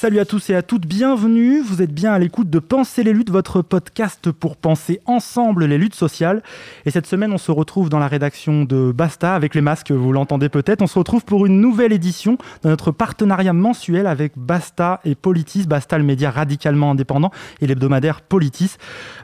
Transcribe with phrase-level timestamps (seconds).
[0.00, 1.60] Salut à tous et à toutes, bienvenue.
[1.60, 5.76] Vous êtes bien à l'écoute de Penser les luttes, votre podcast pour penser ensemble les
[5.76, 6.42] luttes sociales.
[6.86, 10.10] Et cette semaine, on se retrouve dans la rédaction de Basta avec les masques, vous
[10.14, 10.80] l'entendez peut-être.
[10.80, 15.66] On se retrouve pour une nouvelle édition de notre partenariat mensuel avec Basta et Politis.
[15.66, 18.76] Basta, le média radicalement indépendant, et l'hebdomadaire Politis.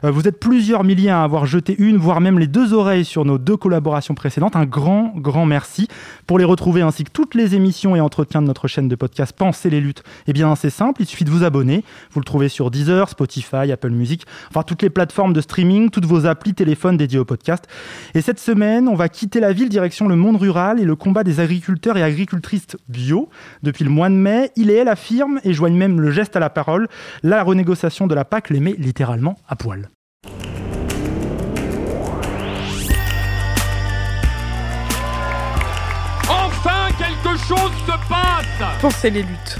[0.03, 3.25] Euh, Vous êtes plusieurs milliers à avoir jeté une, voire même les deux oreilles sur
[3.25, 4.55] nos deux collaborations précédentes.
[4.55, 5.87] Un grand, grand merci.
[6.27, 9.33] Pour les retrouver ainsi que toutes les émissions et entretiens de notre chaîne de podcast
[9.35, 11.83] Penser les luttes, eh bien c'est simple, il suffit de vous abonner.
[12.11, 16.05] Vous le trouvez sur Deezer, Spotify, Apple Music, enfin toutes les plateformes de streaming, toutes
[16.05, 17.65] vos applis téléphones dédiées au podcast.
[18.13, 21.23] Et cette semaine, on va quitter la ville direction le monde rural et le combat
[21.23, 23.29] des agriculteurs et agricultrices bio.
[23.63, 26.39] Depuis le mois de mai, il et elle affirment et joignent même le geste à
[26.39, 26.87] la parole.
[27.23, 29.89] La renégociation de la PAC les met littéralement à poil.
[36.29, 39.59] Enfin, quelque chose se passe Pensez les luttes.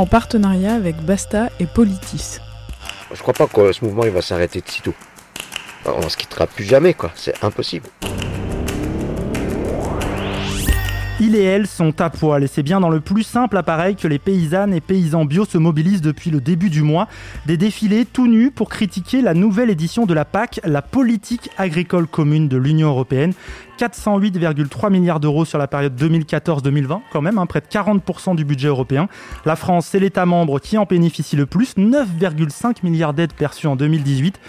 [0.00, 2.38] En partenariat avec Basta et Politis.
[3.12, 4.94] Je crois pas que ce mouvement il va s'arrêter de sitôt.
[5.84, 7.86] On se quittera plus jamais quoi, c'est impossible.
[11.30, 14.08] Il et elle sont à poil et c'est bien dans le plus simple appareil que
[14.08, 17.06] les paysannes et paysans bio se mobilisent depuis le début du mois.
[17.46, 22.08] Des défilés tout nus pour critiquer la nouvelle édition de la PAC, la politique agricole
[22.08, 23.32] commune de l'Union européenne.
[23.78, 28.66] 408,3 milliards d'euros sur la période 2014-2020, quand même, hein, près de 40% du budget
[28.66, 29.06] européen.
[29.44, 33.76] La France, c'est l'État membre qui en bénéficie le plus, 9,5 milliards d'aides perçues en
[33.76, 34.40] 2018.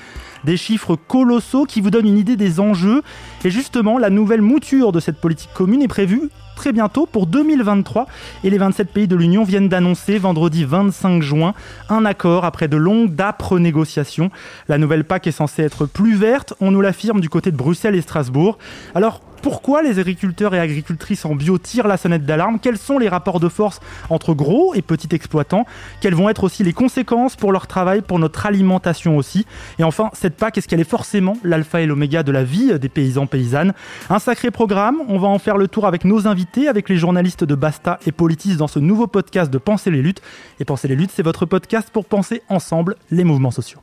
[0.45, 3.03] Des chiffres colossaux qui vous donnent une idée des enjeux.
[3.45, 8.07] Et justement, la nouvelle mouture de cette politique commune est prévue très bientôt pour 2023
[8.43, 11.53] et les 27 pays de l'Union viennent d'annoncer vendredi 25 juin
[11.89, 14.31] un accord après de longues d'âpres négociations.
[14.67, 17.95] La nouvelle PAC est censée être plus verte, on nous l'affirme du côté de Bruxelles
[17.95, 18.57] et Strasbourg.
[18.95, 22.59] Alors pourquoi les agriculteurs et agricultrices en bio tirent la sonnette d'alarme?
[22.59, 23.79] Quels sont les rapports de force
[24.09, 25.65] entre gros et petits exploitants?
[25.99, 29.45] Quelles vont être aussi les conséquences pour leur travail, pour notre alimentation aussi?
[29.79, 32.89] Et enfin, cette PAC, est-ce qu'elle est forcément l'alpha et l'oméga de la vie des
[32.89, 33.73] paysans paysannes?
[34.09, 37.43] Un sacré programme, on va en faire le tour avec nos invités, avec les journalistes
[37.43, 40.21] de Basta et Politis dans ce nouveau podcast de Penser les luttes.
[40.59, 43.81] Et Penser les luttes, c'est votre podcast pour penser ensemble les mouvements sociaux.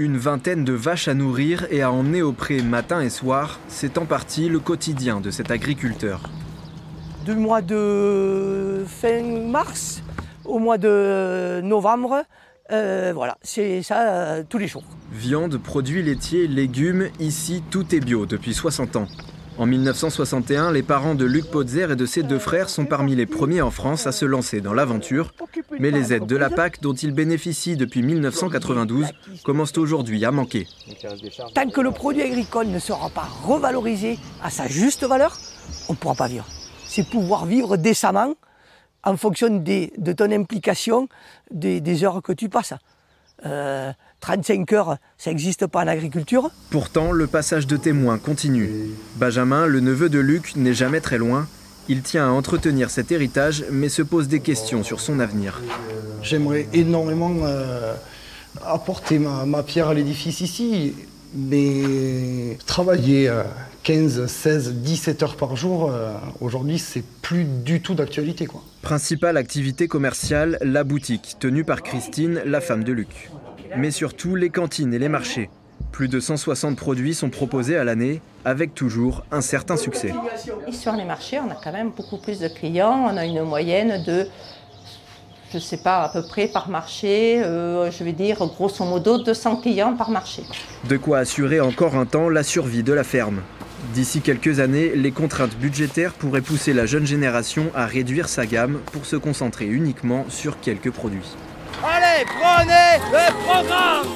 [0.00, 3.98] Une vingtaine de vaches à nourrir et à emmener au pré matin et soir, c'est
[3.98, 6.20] en partie le quotidien de cet agriculteur.
[7.24, 10.04] Du mois de fin mars
[10.44, 12.22] au mois de novembre,
[12.70, 14.84] euh, voilà, c'est ça euh, tous les jours.
[15.10, 19.08] Viande, produits laitiers, légumes, ici tout est bio depuis 60 ans.
[19.58, 23.26] En 1961, les parents de Luc Potzer et de ses deux frères sont parmi les
[23.26, 25.32] premiers en France à se lancer dans l'aventure.
[25.80, 29.06] Mais les aides de la PAC dont ils bénéficient depuis 1992
[29.44, 30.68] commencent aujourd'hui à manquer.
[31.54, 35.36] Tant que le produit agricole ne sera pas revalorisé à sa juste valeur,
[35.88, 36.46] on ne pourra pas vivre.
[36.86, 38.34] C'est pouvoir vivre décemment
[39.02, 41.08] en fonction de ton implication,
[41.50, 42.74] des, des heures que tu passes.
[43.44, 46.50] Euh, 35 heures, ça n'existe pas en agriculture.
[46.70, 48.70] Pourtant, le passage de témoin continue.
[49.16, 51.46] Benjamin, le neveu de Luc, n'est jamais très loin.
[51.88, 55.62] Il tient à entretenir cet héritage, mais se pose des questions sur son avenir.
[56.22, 57.94] J'aimerais énormément euh,
[58.64, 60.94] apporter ma, ma pierre à l'édifice ici,
[61.34, 63.42] mais travailler euh,
[63.84, 66.12] 15, 16, 17 heures par jour, euh,
[66.42, 68.44] aujourd'hui, c'est plus du tout d'actualité.
[68.44, 68.62] quoi.
[68.82, 73.30] Principale activité commerciale, la boutique, tenue par Christine, la femme de Luc.
[73.76, 75.50] Mais surtout les cantines et les marchés.
[75.92, 80.12] Plus de 160 produits sont proposés à l'année, avec toujours un certain succès.
[80.66, 83.06] Et sur les marchés, on a quand même beaucoup plus de clients.
[83.10, 84.26] On a une moyenne de
[85.50, 89.16] je ne sais pas, à peu près par marché, euh, je vais dire grosso modo
[89.16, 90.42] 200 clients par marché.
[90.88, 93.40] De quoi assurer encore un temps la survie de la ferme.
[93.94, 98.80] D'ici quelques années, les contraintes budgétaires pourraient pousser la jeune génération à réduire sa gamme
[98.92, 101.34] pour se concentrer uniquement sur quelques produits.
[101.84, 104.08] Allez, prenez le programme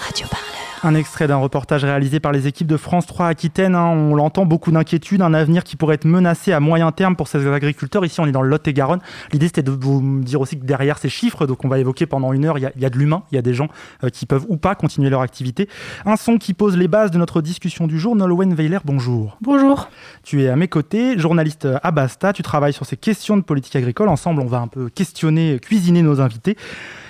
[0.00, 0.49] Radio Parleur.
[0.82, 3.74] Un extrait d'un reportage réalisé par les équipes de France 3 Aquitaine.
[3.74, 3.88] hein.
[3.88, 7.46] On l'entend, beaucoup d'inquiétudes, un avenir qui pourrait être menacé à moyen terme pour ces
[7.46, 8.02] agriculteurs.
[8.06, 9.00] Ici, on est dans le Lot-et-Garonne.
[9.30, 12.32] L'idée, c'était de vous dire aussi que derrière ces chiffres, donc on va évoquer pendant
[12.32, 13.68] une heure, il y a, il y a de l'humain, il y a des gens
[14.04, 15.68] euh, qui peuvent ou pas continuer leur activité.
[16.06, 18.16] Un son qui pose les bases de notre discussion du jour.
[18.16, 19.36] Nolwenn Weiler, bonjour.
[19.42, 19.90] Bonjour.
[20.22, 22.32] Tu es à mes côtés, journaliste à Basta.
[22.32, 24.08] Tu travailles sur ces questions de politique agricole.
[24.08, 26.56] Ensemble, on va un peu questionner, cuisiner nos invités.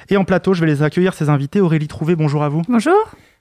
[0.09, 1.61] Et en plateau, je vais les accueillir, ces invités.
[1.61, 2.63] Aurélie Trouvé, bonjour à vous.
[2.69, 2.97] Bonjour.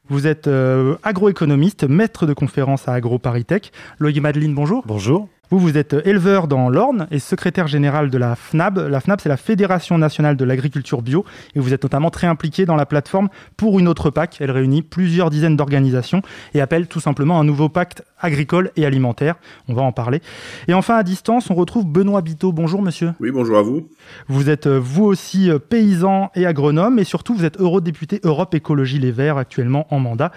[0.10, 3.72] Vous êtes euh, agroéconomiste, maître de conférence à AgroParisTech.
[4.00, 4.84] Loïc Madeline, bonjour.
[4.88, 5.30] Bonjour.
[5.52, 8.78] Vous, vous êtes éleveur dans l'Orne et secrétaire général de la FNAB.
[8.88, 11.26] La FNAB, c'est la Fédération nationale de l'agriculture bio.
[11.56, 14.38] Et vous êtes notamment très impliqué dans la plateforme Pour une autre PAC.
[14.42, 16.22] Elle réunit plusieurs dizaines d'organisations
[16.54, 19.36] et appelle tout simplement un nouveau pacte agricole et alimentaire.
[19.68, 20.22] On va en parler.
[20.68, 22.52] Et enfin, à distance, on retrouve Benoît Biteau.
[22.52, 23.14] Bonjour, monsieur.
[23.20, 23.90] Oui, bonjour à vous.
[24.28, 28.54] Vous êtes euh, vous aussi euh, paysan et agronome et surtout vous êtes eurodéputé Europe
[28.54, 30.32] Écologie Les Verts actuellement en mandat.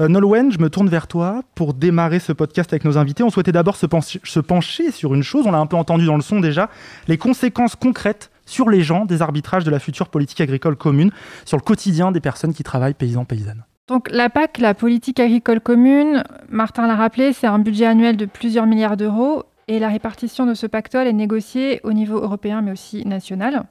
[0.00, 3.22] Euh, Nolwenn, je me tourne vers toi pour démarrer ce podcast avec nos invités.
[3.22, 6.06] On souhaitait d'abord se, pencher- se pencher sur une chose, on l'a un peu entendu
[6.06, 6.68] dans le son déjà,
[7.08, 11.10] les conséquences concrètes sur les gens des arbitrages de la future politique agricole commune,
[11.44, 13.64] sur le quotidien des personnes qui travaillent paysans-paysannes.
[13.88, 18.26] Donc la PAC, la politique agricole commune, Martin l'a rappelé, c'est un budget annuel de
[18.26, 22.72] plusieurs milliards d'euros et la répartition de ce pactole est négociée au niveau européen mais
[22.72, 23.64] aussi national.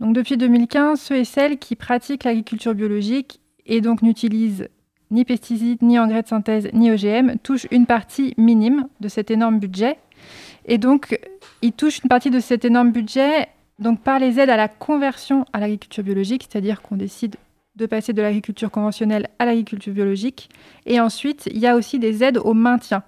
[0.00, 4.68] Donc depuis 2015, ceux et celles qui pratiquent l'agriculture biologique et donc n'utilisent
[5.10, 9.58] ni pesticides, ni engrais de synthèse, ni OGM touchent une partie minime de cet énorme
[9.58, 9.98] budget.
[10.66, 11.18] Et donc,
[11.62, 13.48] ils touchent une partie de cet énorme budget
[13.80, 17.36] donc par les aides à la conversion à l'agriculture biologique, c'est-à-dire qu'on décide
[17.76, 20.50] de passer de l'agriculture conventionnelle à l'agriculture biologique.
[20.86, 23.02] Et ensuite, il y a aussi des aides au maintien,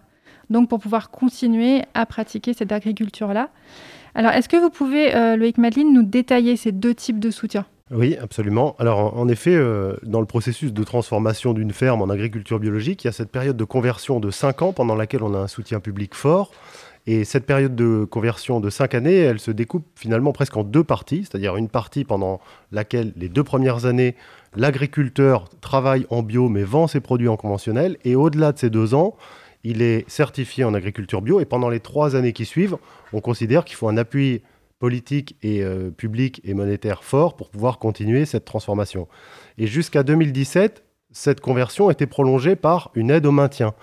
[0.49, 3.51] donc pour pouvoir continuer à pratiquer cette agriculture-là.
[4.15, 7.67] Alors, est-ce que vous pouvez, euh, Loïc Madeline, nous détailler ces deux types de soutien
[7.93, 8.75] Oui, absolument.
[8.79, 13.09] Alors, en, effet, euh, dans le processus de transformation d'une ferme en agriculture biologique, il
[13.09, 15.79] y a cette période de conversion de 5 ans pendant laquelle on a un soutien
[15.79, 16.53] public fort.
[17.07, 20.85] Et cette période de conversion de 5 années, elle se découpe finalement presque en deux
[20.85, 22.41] parties, c'est-à-dire une partie pendant
[22.71, 24.15] laquelle les deux premières années,
[24.57, 28.95] l'agriculteur travaille en bio mais vend ses produits en conventionnel, et au-delà de ces deux
[28.95, 29.17] ans,
[29.65, 32.79] il est certifié en agriculture bio, et pendant les trois années qui suivent,
[33.13, 34.41] on considère qu'il faut un appui
[34.83, 35.93] politique et euh,
[36.43, 39.07] et monétaire fort pour pouvoir continuer cette transformation.
[39.57, 40.83] Et jusqu'à 2017,
[41.13, 43.75] cette conversion était prolongée par une aide au maintien.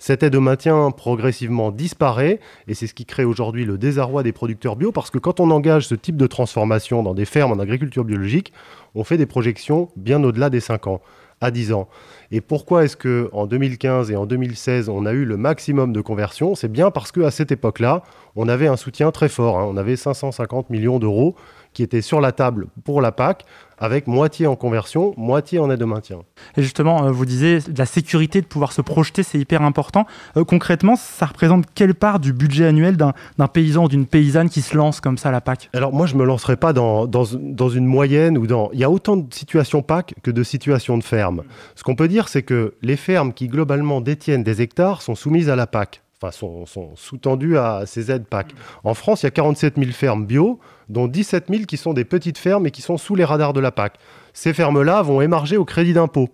[0.00, 4.32] Cette aide au maintien progressivement disparaît et c'est ce qui crée aujourd'hui le désarroi des
[4.32, 7.60] producteurs bio parce que quand on engage ce type de transformation dans des fermes en
[7.60, 8.52] agriculture biologique,
[8.96, 11.02] on fait des projections bien au-delà des 5 ans,
[11.42, 11.88] à 10 ans.
[12.30, 16.00] Et pourquoi est-ce que en 2015 et en 2016 on a eu le maximum de
[16.00, 18.02] conversion C'est bien parce qu'à cette époque-là,
[18.36, 19.58] on avait un soutien très fort.
[19.58, 19.66] hein.
[19.68, 21.34] On avait 550 millions d'euros
[21.72, 23.44] qui étaient sur la table pour la PAC,
[23.82, 26.20] avec moitié en conversion, moitié en aide au maintien.
[26.56, 30.06] Et justement, euh, vous disiez, la sécurité de pouvoir se projeter, c'est hyper important.
[30.36, 33.12] Euh, concrètement, ça représente quelle part du budget annuel d'un
[33.48, 36.14] paysan ou d'une paysanne qui se lance comme ça à la PAC Alors moi, je
[36.14, 38.70] me lancerai pas dans, dans, dans une moyenne ou dans...
[38.72, 41.42] Il y a autant de situations PAC que de situations de ferme.
[41.74, 45.50] Ce qu'on peut dire, c'est que les fermes qui globalement détiennent des hectares sont soumises
[45.50, 48.54] à la PAC, enfin sont, sont sous-tendues à ces aides PAC.
[48.84, 50.60] En France, il y a 47 000 fermes bio,
[50.92, 53.60] dont 17 000 qui sont des petites fermes et qui sont sous les radars de
[53.60, 53.94] la PAC.
[54.34, 56.28] Ces fermes-là vont émarger au crédit d'impôt.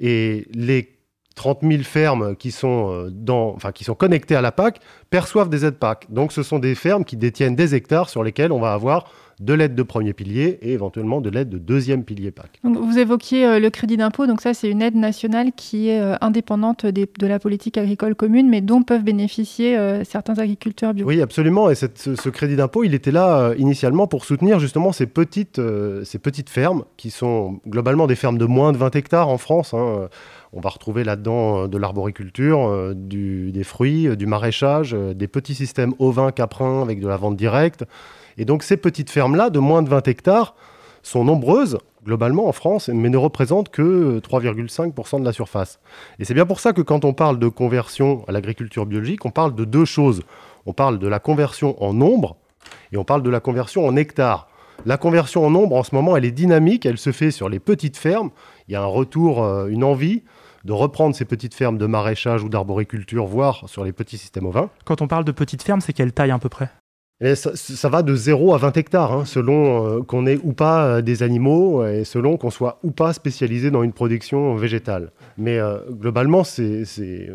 [0.00, 0.98] Et les
[1.34, 5.78] 30 000 fermes qui sont, euh, qui sont connectées à la PAC perçoivent des aides
[5.78, 6.06] PAC.
[6.10, 9.10] Donc ce sont des fermes qui détiennent des hectares sur lesquels on va avoir
[9.40, 12.60] de l'aide de premier pilier et éventuellement de l'aide de deuxième pilier PAC.
[12.64, 16.00] Donc, Vous évoquiez euh, le crédit d'impôt, donc ça c'est une aide nationale qui est
[16.00, 20.94] euh, indépendante des- de la politique agricole commune, mais dont peuvent bénéficier euh, certains agriculteurs
[20.94, 21.06] bio.
[21.06, 21.70] Oui, absolument.
[21.70, 25.60] Et cette- ce, ce crédit d'impôt, il était là initialement pour soutenir justement ces petites,
[26.04, 29.74] ces petites fermes qui sont globalement des fermes de moins de 20 hectares en France.
[29.74, 30.08] hein.
[30.54, 36.82] On va retrouver là-dedans de l'arboriculture, des fruits, du maraîchage, des petits systèmes ovins, caprins
[36.82, 37.84] avec de la vente directe.
[38.38, 40.54] Et donc ces petites fermes-là, de moins de 20 hectares,
[41.02, 45.78] sont nombreuses globalement en France, mais ne représentent que euh, 3,5% de la surface.
[46.18, 49.30] Et c'est bien pour ça que quand on parle de conversion à l'agriculture biologique, on
[49.30, 50.22] parle de deux choses.
[50.66, 52.36] On parle de la conversion en nombre
[52.92, 54.48] et on parle de la conversion en hectares.
[54.84, 57.60] La conversion en nombre, en ce moment, elle est dynamique, elle se fait sur les
[57.60, 58.30] petites fermes.
[58.66, 60.24] Il y a un retour, euh, une envie
[60.64, 64.70] de reprendre ces petites fermes de maraîchage ou d'arboriculture, voire sur les petits systèmes ovins.
[64.84, 66.70] Quand on parle de petites fermes, c'est quelle taille à peu près?
[67.24, 70.84] Et ça, va de 0 à 20 hectares, hein, selon euh, qu'on ait ou pas
[70.86, 75.12] euh, des animaux et selon qu'on soit ou pas spécialisé dans une production végétale.
[75.38, 77.30] Mais euh, globalement, euh, c'est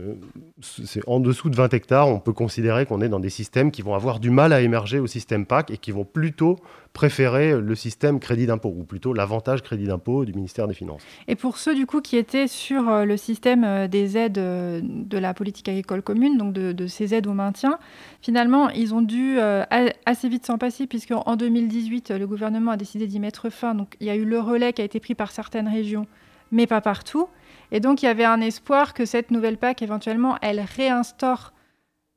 [1.08, 3.96] en dessous de 20 hectares, on peut considérer qu'on est dans des systèmes qui vont
[3.96, 6.58] avoir du mal à émerger au système PAC et qui vont plutôt
[6.98, 11.04] préférer le système crédit d'impôt, ou plutôt l'avantage crédit d'impôt du ministère des Finances.
[11.28, 14.82] Et pour ceux du coup qui étaient sur euh, le système euh, des aides euh,
[14.84, 17.78] de la politique agricole commune, donc de, ces aides au maintien,
[18.20, 23.06] finalement ils ont dû assez vite s'en passer puisque en 2018 le gouvernement a décidé
[23.06, 23.76] d'y mettre fin.
[23.76, 26.08] Donc il y a eu le relais qui a été pris par certaines régions,
[26.52, 27.28] mais pas partout.
[27.72, 31.54] Et donc il y avait un espoir que cette nouvelle PAC éventuellement elle réinstaure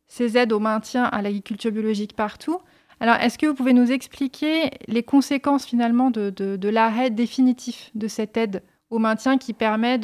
[0.09, 2.61] ces aides au maintien à l'agriculture biologique partout.
[3.01, 8.37] Alors, est-ce que vous pouvez nous expliquer les conséquences finalement de, l'arrêt définitif de cette
[8.37, 9.99] aide au maintien qui permet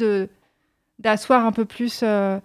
[0.97, 2.39] d'asseoir un peu plus euh,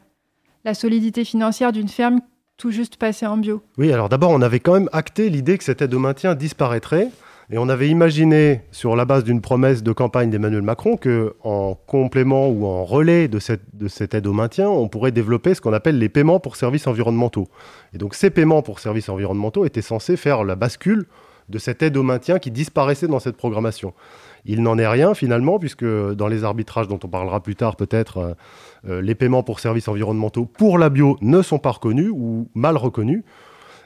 [0.65, 2.21] la solidité financière d'une ferme
[2.59, 3.63] tout juste passée en bio?
[3.79, 7.09] Oui, alors d'abord, on avait quand même acté l'idée que cette aide au maintien disparaîtrait.
[7.53, 11.75] Et on avait imaginé, sur la base d'une promesse de campagne d'Emmanuel Macron, que en
[11.75, 15.61] complément ou en relais de cette, de cette aide au maintien, on pourrait développer ce
[15.61, 17.49] qu'on appelle les paiements pour services environnementaux.
[17.93, 21.05] Et donc ces paiements pour services environnementaux étaient censés faire la bascule
[21.51, 23.93] de cette aide au maintien qui disparaissait dans cette programmation.
[24.47, 28.17] Il n'en est rien finalement, puisque dans les arbitrages dont on parlera plus tard peut-être,
[28.17, 28.33] euh,
[28.89, 32.79] euh, les paiements pour services environnementaux pour la bio ne sont pas reconnus ou mal
[32.79, 33.25] reconnus.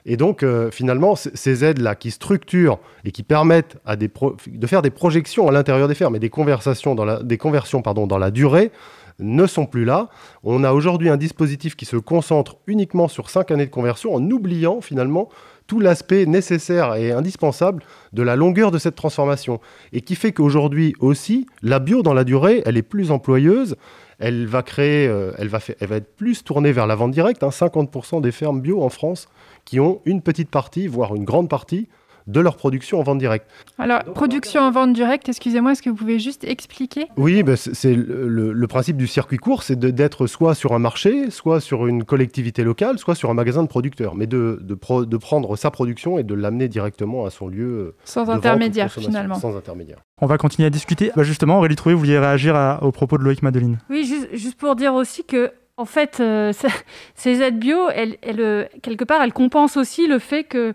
[0.07, 5.49] Et donc, euh, finalement, ces aides-là qui structurent et qui permettent de faire des projections
[5.49, 8.71] à l'intérieur des fermes et des, conversations dans des conversions pardon, dans la durée
[9.19, 10.09] ne sont plus là.
[10.45, 14.31] On a aujourd'hui un dispositif qui se concentre uniquement sur cinq années de conversion en
[14.31, 15.29] oubliant finalement
[15.67, 17.83] tout l'aspect nécessaire et indispensable
[18.13, 19.61] de la longueur de cette transformation.
[19.93, 23.75] Et qui fait qu'aujourd'hui aussi, la bio dans la durée, elle est plus employeuse,
[24.21, 25.59] elle va créer, euh, elle, va
[25.97, 27.43] être plus tournée vers la vente directe.
[27.43, 27.49] hein.
[27.49, 29.29] 50% des fermes bio en France
[29.67, 31.89] qui ont une petite partie, voire une grande partie,
[32.27, 33.47] de leur production en vente directe.
[33.79, 37.07] Alors, production en vente directe, excusez-moi, est-ce que vous pouvez juste expliquer?
[37.17, 40.81] Oui, ben, c'est le, le- le principe du circuit court, c'est d'être soit sur un
[40.81, 44.75] marché, soit sur une collectivité locale, soit sur un magasin de producteurs, mais de, de
[44.75, 47.95] pro- de prendre sa production et de l'amener directement à son lieu.
[48.05, 49.37] Sans de vente ou de intermédiaire, finalement.
[49.37, 49.99] Sans intermédiaire.
[50.21, 51.13] On va continuer à discuter.
[51.15, 53.79] Bah, justement, Aurélie Trouvé, vous vouliez réagir à- aux propos de Loïc Madeline.
[53.89, 56.53] Oui, juste, juste pour dire aussi que, en fait, euh,
[57.15, 60.75] ces aides bio, elles, elles, euh, quelque part, elles compensent aussi le fait que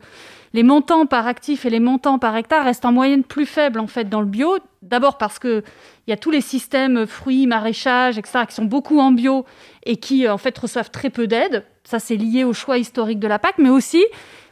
[0.53, 3.88] les montants par actif et les montants par hectare restent en moyenne plus faibles en
[3.88, 4.58] fait dans le bio.
[4.81, 5.63] D'abord parce que
[6.05, 8.41] il y a tous les systèmes fruits, maraîchage, etc.
[8.48, 9.46] qui sont beaucoup en bio
[9.86, 11.65] et qui euh, en fait reçoivent très peu d'aide.
[11.84, 14.03] Ça c'est lié au choix historique de la PAC, mais aussi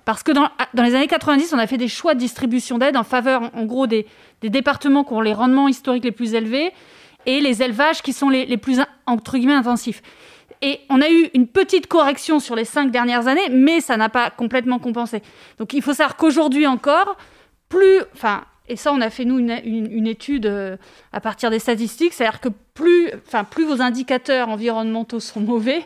[0.05, 2.97] parce que dans, dans les années 90, on a fait des choix de distribution d'aide
[2.97, 4.07] en faveur, en, gros, des,
[4.41, 6.71] des départements qui ont les rendements historiques les plus élevés
[7.27, 10.01] et les élevages qui sont les plus, entre guillemets, intensifs.
[10.61, 14.09] Et on a eu une petite correction sur les cinq dernières années, mais ça n'a
[14.09, 15.21] pas complètement compensé.
[15.57, 17.15] Donc il faut savoir qu'aujourd'hui encore,
[17.69, 20.77] plus, enfin, et ça on a fait nous une, une- une étude euh,
[21.11, 23.11] à partir des statistiques, c'est-à-dire que plus,
[23.51, 25.85] plus vos indicateurs environnementaux sont mauvais,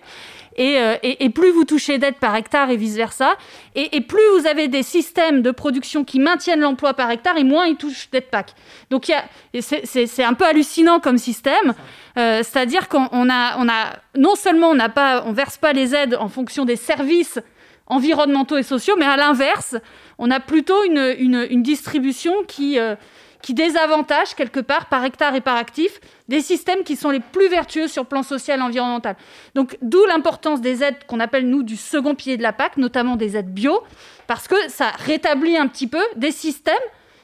[0.55, 3.31] et, euh, et- et plus vous touchez d'aide par hectare et vice-versa,
[3.73, 7.43] et, et plus vous avez des systèmes de production qui maintiennent l'emploi par hectare, et
[7.43, 8.53] moins ils touchent d'aide PAC.
[8.91, 9.11] Donc
[9.59, 11.73] c'est- un peu hallucinant comme système,
[12.19, 14.77] euh, c'est-à-dire qu'on on a, on a, non seulement on
[15.25, 17.39] on verse pas les aides en fonction des services
[17.87, 19.75] environnementaux et sociaux, mais à l'inverse,
[20.17, 22.95] on a plutôt une, distribution qui, euh,
[23.43, 27.49] qui désavantage quelque part par hectare et par actif des systèmes qui sont les plus
[27.49, 29.15] vertueux sur le plan social et environnemental.
[29.53, 33.15] Donc d'où l'importance des aides qu'on appelle nous du second pilier de la PAC, notamment
[33.15, 33.83] des aides bio,
[34.27, 36.75] parce que ça rétablit un petit peu des systèmes,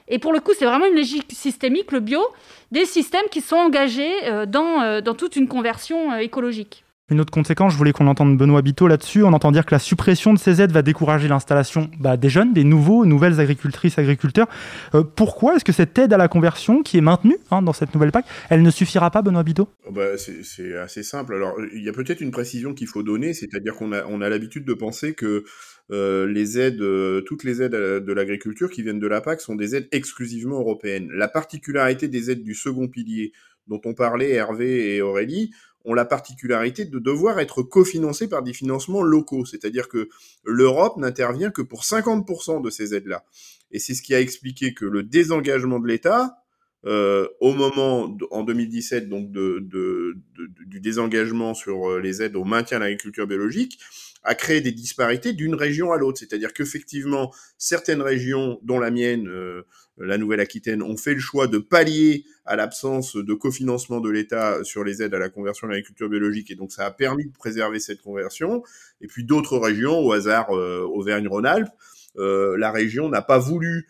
[0.07, 2.21] et pour le coup c'est vraiment une logique systémique, le bio,
[2.71, 6.83] des systèmes qui sont engagés euh, dans, euh, dans toute une conversion écologique.
[7.11, 9.23] Une autre conséquence, je voulais qu'on entende Benoît Biteau là-dessus.
[9.23, 12.53] On entend dire que la suppression de ces aides va décourager l'installation bah, des jeunes,
[12.53, 14.47] des nouveaux, nouvelles agricultrices, agriculteurs.
[14.93, 17.93] Euh, pourquoi est-ce que cette aide à la conversion, qui est maintenue hein, dans cette
[17.95, 19.69] nouvelle PAC, elle ne suffira pas, Benoît Biteau?
[19.87, 21.33] Oh bah, c'est assez simple.
[21.33, 24.73] Alors, il y a peut-être une précision qu'il faut donner, c'est-à-dire qu'on a, l'habitude de
[24.73, 25.45] penser que
[25.91, 29.87] euh, euh, toutes les aides de l'agriculture qui viennent de la PAC sont des aides
[29.91, 31.09] exclusivement européennes.
[31.11, 33.31] La particularité des aides du second pilier
[33.69, 35.51] dont on parlait Hervé et Aurélie
[35.85, 40.09] ont la particularité de devoir être cofinancées par des financements locaux, c'est-à-dire que
[40.43, 43.25] l'Europe n'intervient que pour 50% de ces aides-là.
[43.71, 46.35] Et c'est ce qui a expliqué que le désengagement de l'État,
[46.85, 52.83] euh, au moment en 2017 donc du désengagement sur euh, les aides au maintien de
[52.83, 53.79] l'agriculture biologique
[54.23, 56.19] a créé des disparités d'une région à l'autre.
[56.19, 59.63] C'est-à-dire qu'effectivement, certaines régions, dont la mienne, euh,
[59.99, 64.83] la Nouvelle-Aquitaine, ont fait le choix de pallier à l'absence de cofinancement de l'État sur
[64.83, 67.79] les aides à la conversion à l'agriculture biologique, et donc ça a permis de préserver
[67.79, 68.63] cette conversion.
[69.01, 71.69] Et puis d'autres régions, au hasard euh, Auvergne-Rhône-Alpes,
[72.15, 73.87] la région n'a pas voulu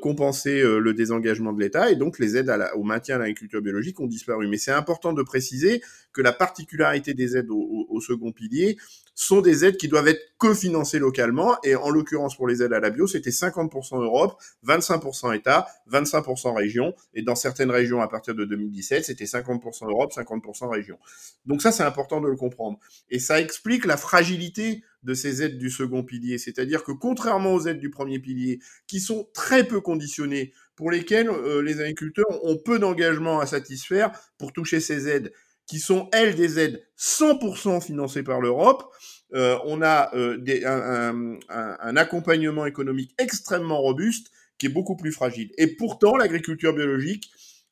[0.00, 4.06] compenser le désengagement de l'État et donc les aides au maintien à l'agriculture biologique ont
[4.06, 4.48] disparu.
[4.48, 5.82] Mais c'est important de préciser
[6.14, 8.78] que la particularité des aides au second pilier,
[9.16, 11.56] sont des aides qui doivent être cofinancées localement.
[11.64, 16.54] Et en l'occurrence, pour les aides à la bio, c'était 50% Europe, 25% État, 25%
[16.54, 16.94] région.
[17.14, 20.98] Et dans certaines régions, à partir de 2017, c'était 50% Europe, 50% région.
[21.46, 22.78] Donc ça, c'est important de le comprendre.
[23.10, 26.36] Et ça explique la fragilité de ces aides du second pilier.
[26.36, 31.30] C'est-à-dire que contrairement aux aides du premier pilier, qui sont très peu conditionnées, pour lesquelles
[31.30, 35.32] euh, les agriculteurs ont peu d'engagement à satisfaire pour toucher ces aides,
[35.66, 38.92] qui sont, elles, des aides 100% financées par l'Europe.
[39.34, 45.12] Euh, on a euh, un, un, un, accompagnement économique extrêmement robuste qui est beaucoup plus
[45.12, 45.50] fragile.
[45.58, 47.30] Et pourtant, l'agriculture biologique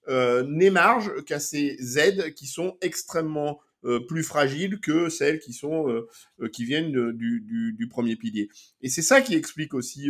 [0.09, 3.61] euh, n'émarge qu'à ces aides qui sont extrêmement
[4.07, 6.09] plus fragiles que celles qui sont euh,
[6.41, 8.49] euh, qui viennent du, premier pilier.
[8.83, 10.09] Et c'est ça qui explique aussi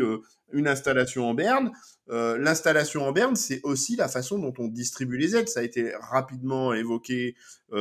[0.53, 1.73] une installation en berne.
[2.09, 5.49] L'installation en berne, c'est aussi la façon dont on distribue les aides.
[5.49, 7.35] Ça a été rapidement évoqué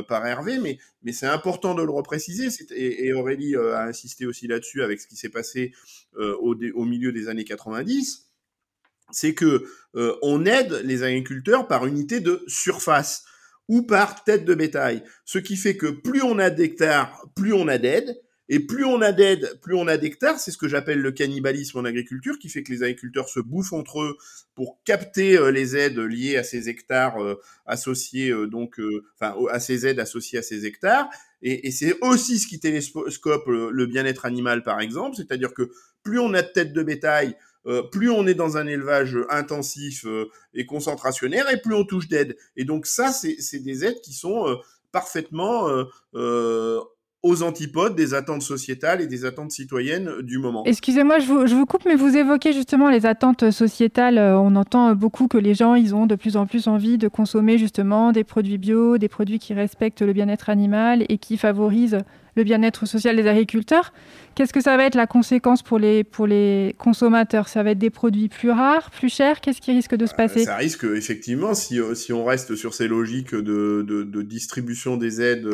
[0.08, 0.80] par Hervé, mais,
[1.14, 2.48] c'est important de le repréciser.
[2.76, 5.72] Et, Aurélie a insisté aussi là-dessus avec ce qui s'est passé
[6.18, 8.34] au, au milieu des années 90
[9.14, 13.24] c'est que euh, on aide les agriculteurs par unité de surface
[13.68, 15.04] ou par tête de bétail.
[15.26, 18.16] Ce qui fait que plus on a d'hectares, plus on a d'aide.
[18.50, 20.38] Et plus on a d'aide, plus on a d'hectares.
[20.38, 23.72] C'est ce que j'appelle le cannibalisme en agriculture, qui fait que les agriculteurs se bouffent
[23.72, 24.18] entre eux
[24.54, 28.82] pour capter euh, les aides liées à ces hectares euh, associés, euh, donc,
[29.16, 31.10] enfin, à ces aides associées à ces hectares.
[31.42, 35.16] Et, et c'est aussi ce qui télescope le, le bien-être animal, par exemple.
[35.16, 35.72] C'est-à-dire que
[36.04, 40.06] plus on a de têtes de bétail, euh, plus on est dans un élevage intensif
[40.06, 42.36] euh, et concentrationnaire, et plus on touche d'aide.
[42.58, 44.56] Et donc ça, c'est des aides qui sont euh,
[44.92, 45.68] parfaitement
[47.24, 50.64] aux antipodes des attentes sociétales et des attentes citoyennes du moment.
[50.66, 54.20] Excusez-moi, je vous, je vous, coupe, mais vous évoquez justement les attentes sociétales.
[54.20, 57.58] On entend beaucoup que les gens, ils ont de plus en plus envie de consommer
[57.58, 62.00] justement des produits bio, des produits qui respectent le bien-être animal et qui favorisent
[62.36, 63.94] le bien-être social des agriculteurs.
[64.36, 67.48] Qu'est-ce que ça va être la conséquence pour les, pour les consommateurs?
[67.48, 69.42] Ça va être des produits plus rares, plus chers?
[69.42, 70.46] Qu'est-ce qui risque de se passer?
[70.46, 75.22] Ça risque effectivement, si, si on reste sur ces logiques de, de, de distribution des
[75.22, 75.48] aides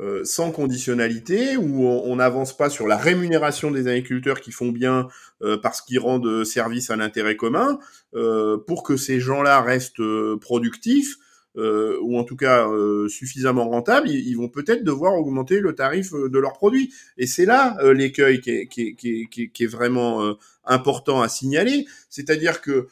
[0.00, 5.08] euh, sans conditionnalité, où on n'avance pas sur la rémunération des agriculteurs qui font bien
[5.42, 7.78] euh, parce qu'ils rendent service à l'intérêt commun,
[8.14, 11.16] euh, pour que ces gens-là restent euh, productifs,
[11.56, 16.12] euh, ou en tout cas euh, suffisamment rentables, ils, vont peut-être devoir augmenter le tarif
[16.12, 16.92] de leurs produits.
[17.16, 21.28] Et c'est là l'écueil qui est, qui, est, qui, est, qui est, vraiment important à
[21.28, 22.88] signaler, c'est-à-dire que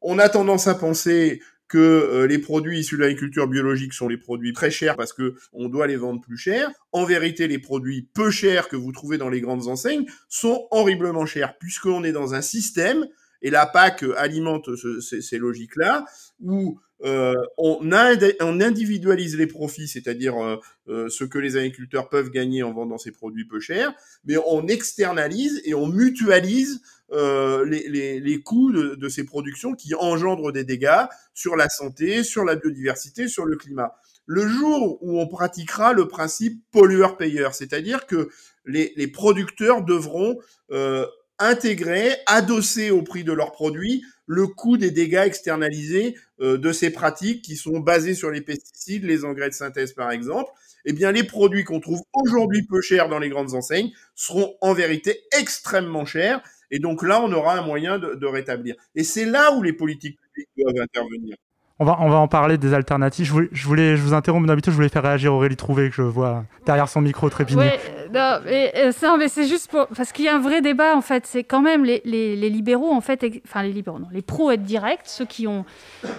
[0.00, 4.16] on a tendance à penser que euh, les produits issus de l'agriculture biologique sont les
[4.16, 6.70] produits très chers parce que on doit les vendre plus cher.
[6.92, 11.26] En vérité, les produits peu chers que vous trouvez dans les grandes enseignes sont horriblement
[11.26, 13.06] chers puisqu'on est dans un système
[13.46, 16.04] et la PAC alimente ce, ces, logiques-là
[16.42, 20.56] où euh, on, on, individualise les profits, c'est-à-dire euh,
[20.88, 23.92] euh, ce que les agriculteurs peuvent gagner en vendant ces produits peu chers,
[24.24, 26.80] mais on externalise et on mutualise
[27.12, 31.68] euh, les, les, les, coûts de, de, ces productions qui engendrent des dégâts sur la
[31.68, 33.94] santé, sur la biodiversité, sur le climat.
[34.26, 38.28] Le jour où on pratiquera le principe pollueur-payeur, c'est-à-dire que
[38.64, 40.36] les, les, producteurs devront
[40.72, 41.06] euh,
[41.38, 46.90] intégrer, adosser au prix de leurs produits, le coût des dégâts externalisés euh, de ces
[46.90, 50.50] pratiques qui sont basées sur les pesticides, les engrais de synthèse par exemple,
[50.84, 54.72] eh bien les produits qu'on trouve aujourd'hui peu chers dans les grandes enseignes seront en
[54.72, 56.42] vérité extrêmement chers.
[56.70, 58.74] Et donc là, on aura un moyen de, de rétablir.
[58.96, 61.36] Et c'est là où les politiques publiques doivent intervenir.
[61.78, 63.26] On va, on va en parler des alternatives.
[63.26, 65.96] Je voulais, je, voulais, je vous interromps, d'habitude, je voulais faire réagir Aurélie Trouvé, que
[65.96, 67.64] je vois derrière son micro trépigner.
[67.64, 67.80] Ouais,
[68.14, 69.86] non, mais, euh, ça, mais c'est juste pour.
[69.88, 71.26] Parce qu'il y a un vrai débat, en fait.
[71.26, 73.26] C'est quand même les, les, les, libéraux, en fait.
[73.44, 74.06] Enfin, les libéraux, non.
[74.10, 75.66] Les pro-aides directes, ceux qui ont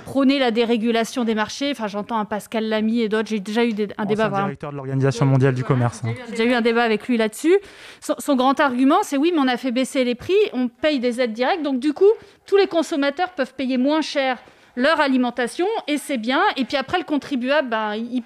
[0.05, 1.71] prôné la dérégulation des marchés.
[1.71, 3.29] Enfin, j'entends un Pascal Lamy et d'autres.
[3.29, 4.29] J'ai déjà eu des, un bon, débat.
[4.31, 6.03] C'est directeur de l'Organisation mondiale du commerce.
[6.05, 6.13] Hein.
[6.27, 7.57] J'ai déjà eu un débat avec lui là-dessus.
[7.99, 10.99] Son, son, grand argument, c'est oui, mais on a fait baisser les prix, on paye
[10.99, 11.63] des aides directes.
[11.63, 12.11] Donc, du coup,
[12.45, 14.37] tous les consommateurs peuvent payer moins cher
[14.77, 16.41] leur alimentation et c'est bien.
[16.55, 18.23] Et puis après, le contribuable, ben, il,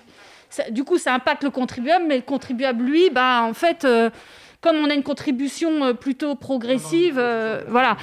[0.49, 4.09] ça, du coup, ça impacte le contribuable, mais le contribuable, lui, ben, en fait, euh,
[4.59, 7.95] comme on a une contribution euh, plutôt progressive, euh, voilà.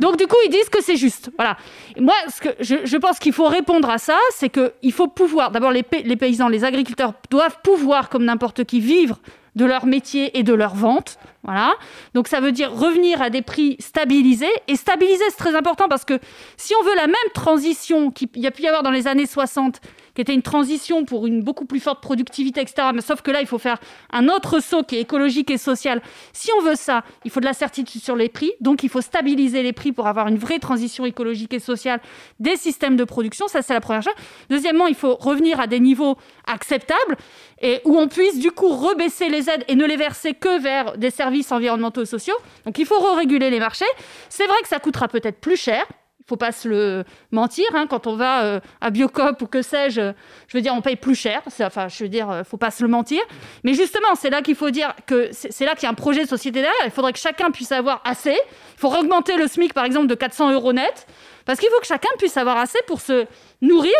[0.00, 1.30] Donc, du coup, ils disent que c'est juste.
[1.36, 1.56] Voilà.
[1.96, 5.08] Et moi, ce que je, je pense qu'il faut répondre à ça, c'est qu'il faut
[5.08, 9.18] pouvoir, d'abord, les, les paysans, les agriculteurs doivent pouvoir, comme n'importe qui, vivre
[9.56, 11.18] de leur métier et de leur vente.
[11.42, 11.74] Voilà.
[12.14, 14.52] Donc ça veut dire revenir à des prix stabilisés.
[14.68, 16.18] Et stabiliser, c'est très important parce que
[16.56, 19.26] si on veut la même transition qu'il y a pu y avoir dans les années
[19.26, 19.80] 60,
[20.14, 22.88] qui était une transition pour une beaucoup plus forte productivité, etc.
[22.94, 23.78] Mais sauf que là, il faut faire
[24.12, 26.00] un autre saut qui est écologique et social.
[26.32, 28.52] Si on veut ça, il faut de la certitude sur les prix.
[28.60, 32.00] Donc, il faut stabiliser les prix pour avoir une vraie transition écologique et sociale
[32.40, 33.48] des systèmes de production.
[33.48, 34.14] Ça, c'est la première chose.
[34.50, 37.16] Deuxièmement, il faut revenir à des niveaux acceptables
[37.60, 40.96] et où on puisse du coup rebaisser les aides et ne les verser que vers
[40.96, 42.36] des services environnementaux et sociaux.
[42.64, 43.84] Donc, il faut re-réguler les marchés.
[44.28, 45.84] C'est vrai que ça coûtera peut-être plus cher
[46.24, 47.66] il faut pas se le mentir.
[47.74, 50.12] Hein, quand on va euh, à Biocop ou que sais-je,
[50.48, 51.42] je veux dire, on paye plus cher.
[51.60, 53.20] Enfin, je veux dire, euh, faut pas se le mentir.
[53.62, 56.24] Mais justement, c'est là qu'il faut dire que c'est là qu'il y a un projet
[56.24, 56.72] de société derrière.
[56.86, 58.32] Il faudrait que chacun puisse avoir assez.
[58.32, 61.06] Il faut augmenter le SMIC, par exemple, de 400 euros net.
[61.44, 63.26] Parce qu'il faut que chacun puisse avoir assez pour se
[63.60, 63.92] nourrir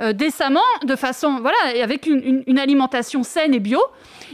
[0.00, 3.80] euh, décemment, de façon, voilà, et avec une, une, alimentation saine et bio.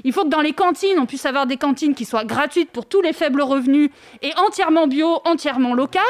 [0.04, 2.84] Il faut que dans les cantines, on puisse avoir des cantines qui soient gratuites pour
[2.84, 3.88] tous les faibles revenus
[4.22, 6.02] et entièrement bio, entièrement local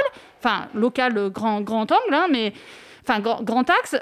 [0.42, 2.52] enfin local euh, grand, grand angle, hein, mais
[3.02, 3.96] enfin grand, grand, axe,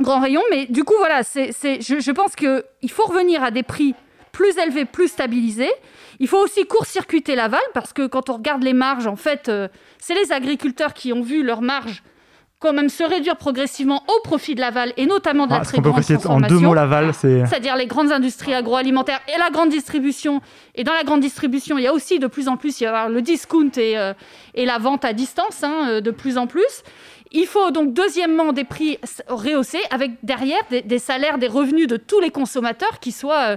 [0.00, 0.42] grand rayon.
[0.50, 3.94] Mais du coup, voilà, c'est, je, je pense qu'il faut revenir à des prix
[4.32, 5.72] plus élevés, plus stabilisés.
[6.20, 9.68] Il faut aussi court-circuiter l'aval parce que quand on regarde les marges, en fait, euh,
[9.98, 12.02] c'est les agriculteurs qui ont vu leurs marges
[12.60, 15.78] quand même se réduire progressivement au profit de l'aval et notamment de la ah, très
[15.78, 16.30] grande transformation.
[16.30, 17.46] En deux mots, l'aval, c'est...
[17.46, 20.40] C'est-à-dire les grandes industries agroalimentaires et la grande distribution.
[20.74, 22.86] Et dans la grande distribution, il y a aussi de plus en plus, il y
[22.86, 24.12] a le discount et, euh,
[24.54, 26.82] et la vente à distance hein, euh, de plus en plus.
[27.30, 31.96] Il faut donc deuxièmement des prix rehaussés avec derrière des, des salaires, des revenus de
[31.96, 33.50] tous les consommateurs qui soient...
[33.50, 33.56] Euh,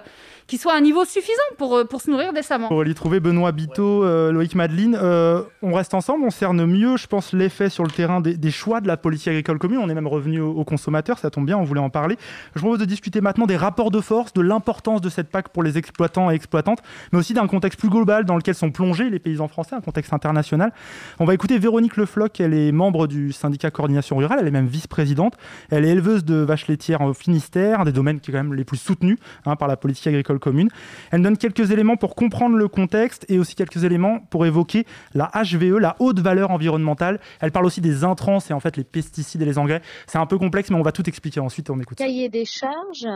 [0.51, 2.67] qui soit à un niveau suffisant pour, euh, pour se nourrir décemment.
[2.67, 6.97] Pour y trouver Benoît Biteau, euh, Loïc Madeline, euh, on reste ensemble, on cerne mieux,
[6.97, 9.79] je pense, l'effet sur le terrain des, choix de la politique agricole commune.
[9.81, 12.17] On est même revenu aux, consommateurs, ça tombe bien, on voulait en parler.
[12.53, 15.63] Je propose de discuter maintenant des rapports de force, de l'importance de cette PAC pour
[15.63, 16.79] les exploitants et exploitantes,
[17.13, 20.11] mais aussi d'un contexte plus global dans lequel sont plongés les paysans français, un contexte
[20.11, 20.73] international.
[21.19, 24.67] On va écouter Véronique Lefloc, elle est membre du syndicat Coordination Rurale, elle est même
[24.67, 25.35] vice-présidente.
[25.69, 28.53] Elle est éleveuse de vaches laitières au Finistère, un des domaines qui est quand même
[28.53, 30.69] les plus soutenus hein, par la politique agricole commune.
[31.11, 35.31] Elle donne quelques éléments pour comprendre le contexte et aussi quelques éléments pour évoquer la
[35.33, 37.21] HVE, la haute valeur environnementale.
[37.39, 39.81] Elle parle aussi des intrants, c'est en fait les pesticides et les engrais.
[40.07, 41.69] C'est un peu complexe, mais on va tout expliquer ensuite.
[41.69, 41.99] On écoute.
[41.99, 43.07] Le cahier des charges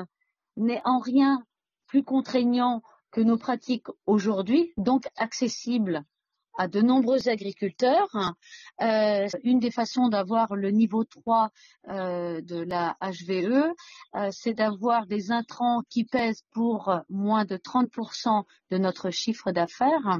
[0.56, 1.44] n'est en rien
[1.88, 6.04] plus contraignant que nos pratiques aujourd'hui, donc accessible
[6.58, 8.10] à de nombreux agriculteurs.
[8.82, 11.50] Euh, une des façons d'avoir le niveau 3
[11.90, 13.74] euh, de la HVE,
[14.16, 20.20] euh, c'est d'avoir des intrants qui pèsent pour moins de 30% de notre chiffre d'affaires.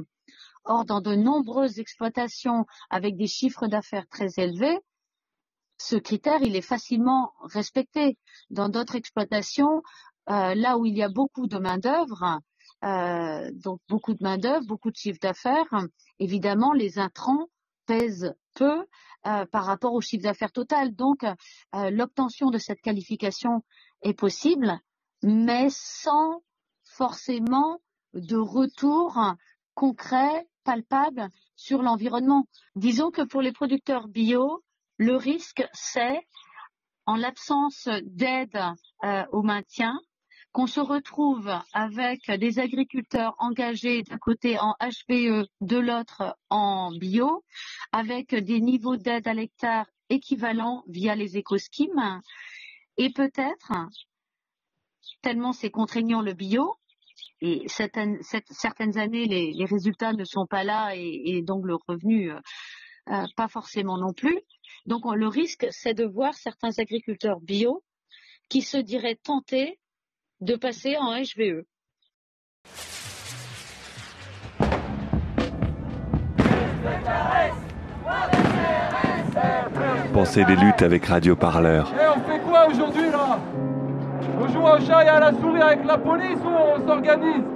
[0.64, 4.78] Or, dans de nombreuses exploitations avec des chiffres d'affaires très élevés,
[5.78, 8.18] ce critère, il est facilement respecté.
[8.50, 9.82] Dans d'autres exploitations,
[10.26, 12.40] là où il y a beaucoup de main-d'œuvre,
[12.84, 15.68] euh, donc beaucoup de main-d'œuvre, beaucoup de chiffre d'affaires.
[16.18, 17.48] Évidemment, les intrants
[17.86, 18.86] pèsent peu
[19.26, 20.94] euh, par rapport au chiffre d'affaires total.
[20.94, 23.64] Donc, euh, l'obtention de cette qualification
[24.02, 24.78] est possible,
[25.22, 26.42] mais sans
[26.84, 27.80] forcément
[28.14, 29.18] de retour
[29.74, 32.46] concret, palpable sur l'environnement.
[32.74, 34.62] Disons que pour les producteurs bio,
[34.96, 36.26] le risque, c'est,
[37.04, 38.58] en l'absence d'aide
[39.32, 40.00] au maintien,
[40.56, 47.44] qu'on se retrouve avec des agriculteurs engagés d'un côté en HVE, de l'autre en bio,
[47.92, 52.22] avec des niveaux d'aide à l'hectare équivalents via les écoschemes,
[52.96, 53.74] et peut-être,
[55.20, 56.76] tellement c'est contraignant le bio,
[57.42, 58.18] et certaines,
[58.96, 62.40] années les, résultats ne sont pas là et, donc le revenu euh,
[63.10, 64.40] euh, pas forcément non plus.
[64.86, 67.84] Donc le risque, c'est de voir certains agriculteurs bio
[68.48, 69.78] qui se diraient tentés
[70.40, 71.64] de passer en HVE.
[80.12, 81.92] Pensez des luttes avec Radio Parleur.
[81.94, 83.38] Eh, on fait quoi aujourd'hui là?
[84.40, 87.55] On joue au chat et à la souris avec la police ou on s'organise?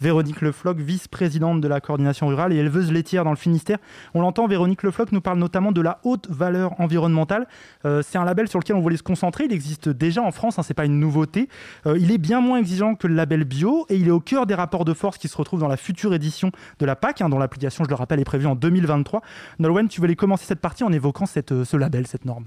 [0.00, 3.78] Véronique Lefloc, vice-présidente de la coordination rurale et éleveuse laitière dans le Finistère.
[4.14, 7.46] On l'entend, Véronique Lefloc nous parle notamment de la haute valeur environnementale.
[7.84, 9.44] Euh, c'est un label sur lequel on voulait se concentrer.
[9.44, 11.48] Il existe déjà en France, hein, ce n'est pas une nouveauté.
[11.86, 14.46] Euh, il est bien moins exigeant que le label bio et il est au cœur
[14.46, 17.28] des rapports de force qui se retrouvent dans la future édition de la PAC, hein,
[17.28, 19.22] dont l'application, je le rappelle, est prévue en 2023.
[19.58, 22.46] Nolwenn, tu voulais commencer cette partie en évoquant euh, ce label, cette norme.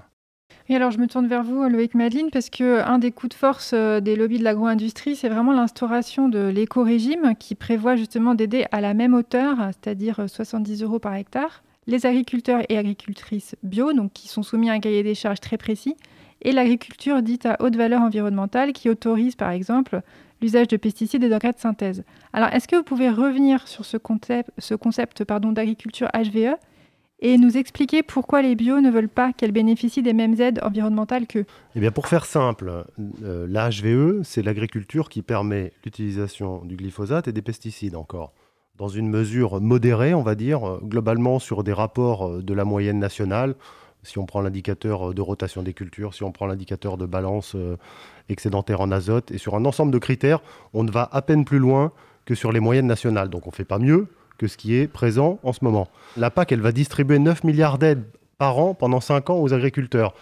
[0.75, 3.99] Alors, je me tourne vers vous, Loïc Madeline, parce qu'un des coups de force euh,
[3.99, 8.93] des lobbies de l'agro-industrie, c'est vraiment l'instauration de l'éco-régime qui prévoit justement d'aider à la
[8.93, 14.43] même hauteur, c'est-à-dire 70 euros par hectare, les agriculteurs et agricultrices bio, donc qui sont
[14.43, 15.97] soumis à un cahier des charges très précis,
[16.41, 20.01] et l'agriculture dite à haute valeur environnementale qui autorise par exemple
[20.41, 22.03] l'usage de pesticides et d'engrais de synthèse.
[22.31, 26.55] Alors, est-ce que vous pouvez revenir sur ce concept, ce concept d'agriculture HVE
[27.21, 31.27] et nous expliquer pourquoi les bio ne veulent pas qu'elles bénéficient des mêmes aides environnementales
[31.27, 31.45] qu'eux.
[31.75, 32.85] Eh bien, pour faire simple,
[33.23, 38.33] euh, la HVE, c'est l'agriculture qui permet l'utilisation du glyphosate et des pesticides encore,
[38.77, 42.65] dans une mesure modérée, on va dire, euh, globalement sur des rapports euh, de la
[42.65, 43.55] moyenne nationale.
[44.03, 47.55] Si on prend l'indicateur de rotation des cultures, si on prend l'indicateur de balance
[48.29, 50.41] excédentaire en azote, et sur un ensemble de critères,
[50.73, 51.91] on ne va à peine plus loin
[52.25, 53.29] que sur les moyennes nationales.
[53.29, 54.07] Donc on ne fait pas mieux,
[54.41, 55.87] que ce qui est présent en ce moment.
[56.17, 58.03] La PAC, elle va distribuer 9 milliards d'aides
[58.39, 60.15] par an pendant 5 ans aux agriculteurs.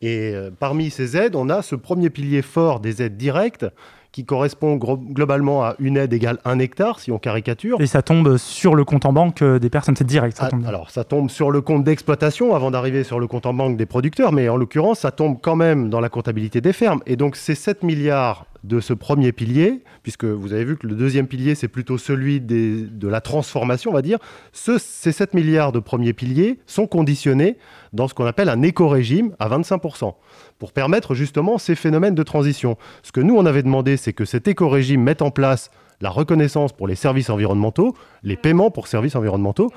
[0.00, 3.66] Et euh, parmi ces aides, on a ce premier pilier fort des aides directes
[4.12, 7.80] qui correspond globalement à une aide égale 1 hectare, si on caricature.
[7.80, 10.36] Et ça tombe sur le compte en banque euh, des personnes, c'est direct.
[10.36, 13.54] Ça ah, alors, ça tombe sur le compte d'exploitation avant d'arriver sur le compte en
[13.54, 17.00] banque des producteurs, mais en l'occurrence, ça tombe quand même dans la comptabilité des fermes.
[17.06, 20.94] Et donc, ces 7 milliards de ce premier pilier, puisque vous avez vu que le
[20.94, 24.18] deuxième pilier, c'est plutôt celui de la transformation, on va dire.
[24.52, 27.58] ces 7 milliards de premier pilier sont conditionnés
[27.92, 30.14] dans ce qu'on appelle un éco-régime à 25%,
[30.58, 32.78] pour permettre justement ces phénomènes de transition.
[33.02, 36.72] Ce que nous, on avait demandé, c'est que cet éco-régime mette en place la reconnaissance
[36.72, 39.70] pour les services environnementaux, les paiements pour services environnementaux,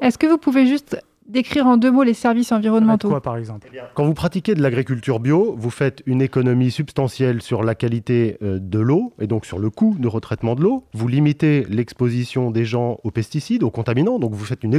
[0.00, 3.68] Est-ce que vous pouvez juste décrire en deux mots les services environnementaux Quoi, par exemple
[3.72, 8.36] eh Quand vous pratiquez de l'agriculture bio, vous faites une économie substantielle sur la qualité
[8.42, 10.84] euh, de l'eau et donc sur le coût de retraitement de l'eau.
[10.92, 14.78] Vous limitez l'exposition des gens aux pesticides, aux contaminants, donc vous faites une,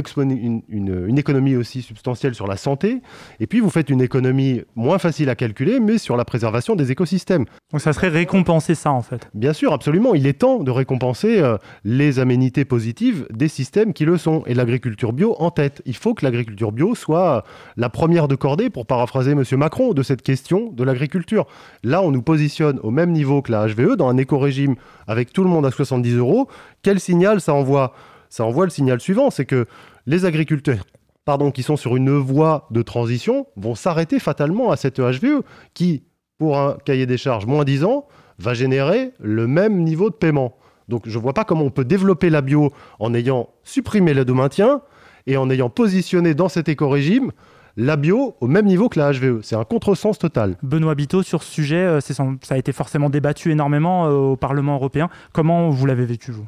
[0.68, 3.00] une, économie aussi substantielle sur la santé.
[3.40, 6.90] Et puis vous faites une économie moins facile à calculer, mais sur la préservation des
[6.90, 7.44] écosystèmes.
[7.70, 10.14] Donc ça serait récompenser ça en fait Bien sûr, absolument.
[10.14, 14.42] Il est temps de récompenser euh, les aménités positives des systèmes qui le sont.
[14.46, 15.82] Et l'agriculture bio en tête.
[15.86, 17.44] Il faut que l'agriculture l'agriculture bio soit
[17.76, 19.44] la première de cordée, pour paraphraser M.
[19.52, 21.46] Macron, de cette question de l'agriculture.
[21.82, 24.74] Là, on nous positionne au même niveau que la HVE, dans un éco-régime
[25.06, 26.48] avec tout le monde à 70 euros.
[26.82, 27.94] Quel signal ça envoie?
[28.28, 29.66] Ça envoie le signal suivant, c'est que
[30.06, 30.84] les agriculteurs
[31.24, 35.42] pardon, qui sont sur une voie de transition vont s'arrêter fatalement à cette HVE
[35.74, 36.04] qui,
[36.38, 38.06] pour un cahier des charges moins 10 ans,
[38.38, 40.56] va générer le même niveau de paiement.
[40.88, 44.30] Donc je ne vois pas comment on peut développer la bio en ayant supprimé l'aide
[44.30, 44.82] au maintien
[45.26, 47.32] et en ayant positionné dans cet éco-régime
[47.76, 49.40] la bio au même niveau que la HVE.
[49.42, 50.56] C'est un contresens total.
[50.62, 54.74] Benoît Biteau, sur ce sujet, euh, ça a été forcément débattu énormément euh, au Parlement
[54.74, 55.08] européen.
[55.32, 56.46] Comment vous l'avez vécu, vous?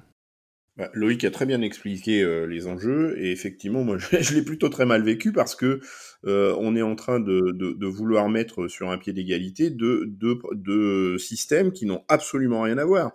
[0.77, 4.69] Bah, Loïc a très bien expliqué euh, les enjeux et effectivement, moi, je, l'ai plutôt
[4.69, 5.81] très mal vécu parce que
[6.27, 10.11] on est en train de, de, vouloir mettre sur un pied d'égalité deux,
[10.55, 13.13] deux systèmes qui n'ont absolument rien à voir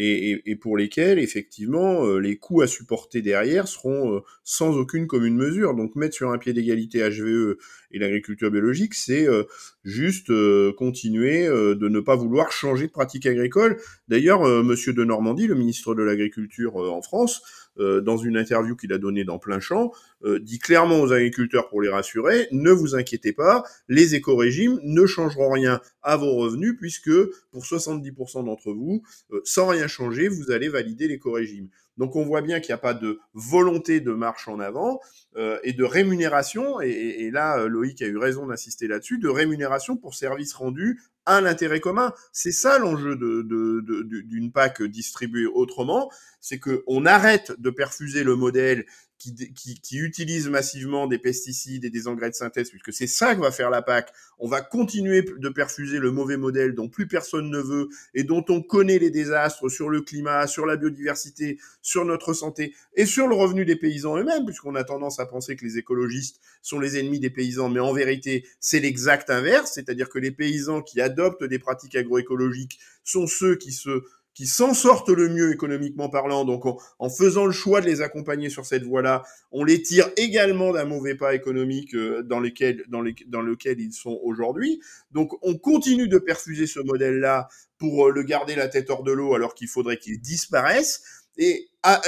[0.00, 5.34] et, pour lesquels, effectivement, euh, les coûts à supporter derrière seront euh, sans aucune commune
[5.34, 5.74] mesure.
[5.74, 7.56] Donc mettre sur un pied d'égalité HVE
[7.90, 9.44] et l'agriculture biologique, c'est euh,
[9.84, 10.30] juste
[10.74, 13.80] continuer de ne pas vouloir changer de pratique agricole.
[14.08, 17.42] D'ailleurs, Monsieur de Normandie, le ministre de l'Agriculture en France,
[17.76, 19.92] dans une interview qu'il a donnée dans plein champ,
[20.40, 25.50] dit clairement aux agriculteurs pour les rassurer, ne vous inquiétez pas, les éco-régimes ne changeront
[25.50, 27.10] rien à vos revenus puisque
[27.50, 29.02] pour 70% d'entre vous,
[29.44, 31.68] sans rien changer, vous allez valider l'éco-régime.
[31.98, 35.00] Donc on voit bien qu'il n'y a pas de volonté de marche en avant
[35.36, 39.96] euh, et de rémunération, et, là euh, Loïc a eu raison d'insister là-dessus, de rémunération
[39.96, 42.12] pour services rendus à l'intérêt commun.
[42.32, 48.86] C'est ça l'enjeu d'une PAC distribuée autrement, c'est qu'on arrête de perfuser le modèle
[49.18, 53.40] qui, qui, utilisent massivement des pesticides et des engrais de synthèse, puisque c'est ça que
[53.40, 54.12] va faire la PAC.
[54.38, 58.44] On va continuer de perfuser le mauvais modèle dont plus personne ne veut et dont
[58.48, 63.26] on connaît les désastres sur le climat, sur la biodiversité, sur notre santé et sur
[63.26, 66.98] le revenu des paysans eux-mêmes, puisqu'on a tendance à penser que les écologistes sont les
[66.98, 71.44] ennemis des paysans, mais en vérité, c'est l'exact inverse, c'est-à-dire que les paysans qui adoptent
[71.44, 74.04] des pratiques agroécologiques sont ceux qui se
[74.38, 76.44] qui s'en sortent le mieux économiquement parlant.
[76.44, 80.72] Donc, en, faisant le choix de les accompagner sur cette voie-là, on les tire également
[80.72, 84.80] d'un mauvais pas économique euh, dans, lequel ils sont aujourd'hui.
[85.10, 87.48] Donc, on continue de perfuser ce modèle-là
[87.78, 91.02] pour euh, le garder la tête hors de l'eau alors qu'il faudrait qu'il disparaisse.
[91.36, 92.00] Et, ah,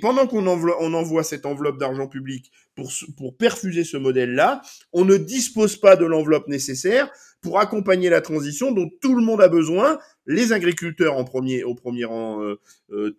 [0.00, 5.04] pendant qu'on envoie, on envoie cette enveloppe d'argent public pour, pour perfuser ce modèle-là, on
[5.04, 7.10] ne dispose pas de l'enveloppe nécessaire
[7.40, 11.74] pour accompagner la transition dont tout le monde a besoin, les agriculteurs en premier, au
[11.74, 12.58] premier rang euh,
[12.90, 13.18] euh,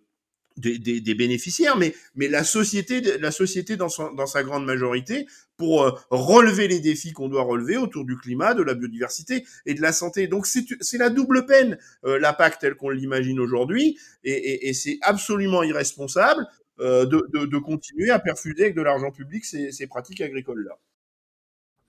[0.56, 4.64] des, des, des, bénéficiaires, mais, mais la société, la société dans, son, dans sa grande
[4.64, 9.44] majorité, pour euh, relever les défis qu'on doit relever autour du climat, de la biodiversité
[9.66, 10.26] et de la santé.
[10.28, 14.74] Donc c'est la double peine, euh, la PAC telle qu'on l'imagine aujourd'hui, et, et, et
[14.74, 16.46] c'est absolument irresponsable
[16.78, 20.76] de, de, continuer à perfuser avec de l'argent public ces, pratiques agricoles-là.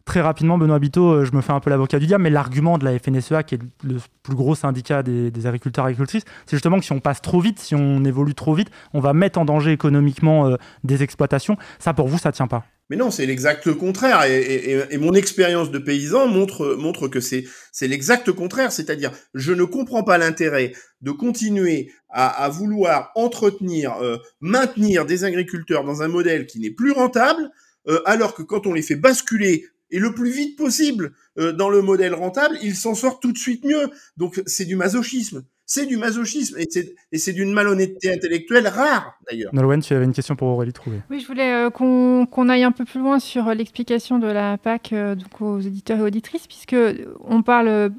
[0.05, 2.77] très rapidement, Benoît Biteau, euh, je me fais un peu l'avocat du diable, mais l'argument
[2.77, 6.79] de la FNSEA, qui est le plus gros syndicat des, agriculteurs et agricultrices, c'est justement
[6.79, 9.45] que si on passe trop vite, si on évolue trop vite, on va mettre en
[9.45, 11.57] danger économiquement euh, des exploitations.
[11.79, 12.65] Ça, pour vous, ça tient pas?
[12.89, 14.23] Mais non, c'est l'exact contraire.
[14.23, 17.45] Et, mon expérience de paysan montre, montre que c'est,
[17.81, 18.71] l'exact contraire.
[18.71, 25.25] C'est-à-dire, je ne comprends pas l'intérêt de continuer à, à vouloir entretenir, euh, maintenir des
[25.25, 27.51] agriculteurs dans un modèle qui n'est plus rentable,
[27.87, 31.69] euh, alors que quand on les fait basculer et le plus vite possible euh, dans
[31.69, 33.89] le modèle rentable, ils s'en sortent tout de suite mieux.
[34.17, 35.43] Donc c'est du masochisme.
[35.69, 39.53] C'est du masochisme et c'est, d'une malhonnêteté intellectuelle rare d'ailleurs.
[39.53, 41.01] Nolwenn, tu avais une question pour Aurélie Trouvé.
[41.09, 44.57] Oui, je voulais euh, qu'on, qu'on aille un peu plus loin sur l'explication de la
[44.57, 46.77] PAC euh, donc aux éditeurs et auditrices, puisque
[47.19, 47.91] on parle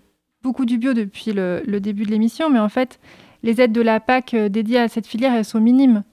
[0.42, 3.00] beaucoup du bio depuis le, le, début de l'émission, mais en fait,
[3.42, 6.04] les aides de la PAC dédiées à cette filière, elles sont minimes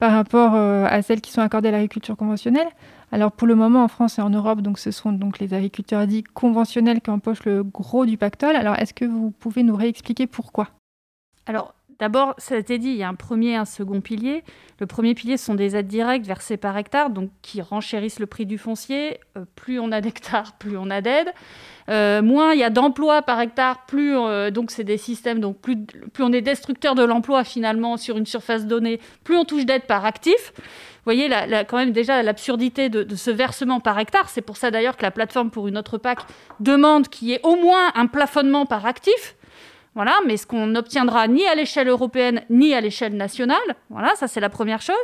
[0.00, 2.66] par rapport à celles qui sont accordées à l'agriculture conventionnelle.
[3.12, 6.06] Alors pour le moment en France et en Europe, donc ce sont donc les agriculteurs
[6.08, 8.56] dits conventionnels qui empochent le gros du pactole.
[8.56, 10.70] Alors est-ce que vous pouvez nous réexpliquer pourquoi?
[11.46, 14.42] Alors d'abord, ça a été dit, il y a un premier et un second pilier.
[14.80, 18.46] Le premier pilier sont des aides directes versées par hectare, donc qui renchérissent le prix
[18.46, 19.20] du foncier.
[19.36, 21.32] Euh, plus on a d'hectares, plus on a d'aides.
[21.90, 25.58] Euh, moins il y a d'emplois par hectare, plus euh, donc c'est des systèmes, donc
[25.58, 25.76] plus,
[26.20, 30.04] on est destructeur de l'emploi finalement sur une surface donnée, plus on touche d'aide par
[30.04, 30.52] actif.
[30.56, 31.28] Vous voyez
[31.68, 34.30] quand même déjà l'absurdité de, de, ce versement par hectare.
[34.30, 36.20] C'est pour ça d'ailleurs que la plateforme pour une autre PAC
[36.60, 39.36] demande qu'il y ait au moins un plafonnement par actif.
[39.94, 43.58] Voilà, mais ce qu'on n'obtiendra ni à l'échelle européenne ni à l'échelle nationale.
[43.90, 44.96] Voilà, ça c'est la première chose.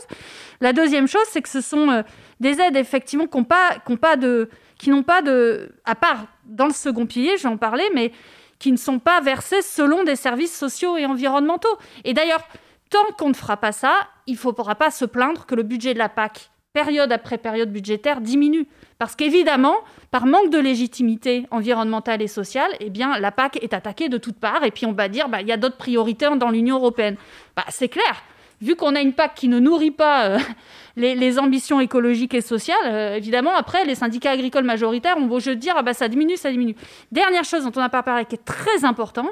[0.61, 2.03] La deuxième chose, c'est que ce sont euh,
[2.41, 6.73] des aides effectivement qui n'ont pas, de, qui n'ont pas de, à part dans le
[6.73, 8.13] second pilier, je vais en parler, mais
[8.59, 11.79] qui ne sont pas versées selon des services sociaux et environnementaux.
[12.05, 12.43] Et d'ailleurs,
[12.91, 13.93] tant qu'on ne fera pas ça,
[14.27, 17.73] il ne faudra pas se plaindre que le budget de la PAC, période après période
[17.73, 18.67] budgétaire, diminue.
[18.99, 19.77] Parce qu'évidemment,
[20.11, 24.39] par manque de légitimité environnementale et sociale, eh bien, la PAC est attaquée de toutes
[24.39, 24.65] parts.
[24.65, 27.17] Et puis on va dire, bah, il y a d'autres priorités dans l'Union européenne.
[27.57, 28.23] Bah, c'est clair.
[28.61, 30.39] Vu qu'on a une PAC qui ne nourrit pas euh,
[30.97, 35.55] les, ambitions écologiques et sociales, euh, évidemment, après, les syndicats agricoles majoritaires ont beau jeu
[35.55, 36.77] de dire, ah bah, ça diminue, ça diminue.
[37.11, 39.29] Dernière chose dont on n'a pas parlé, qui est très important,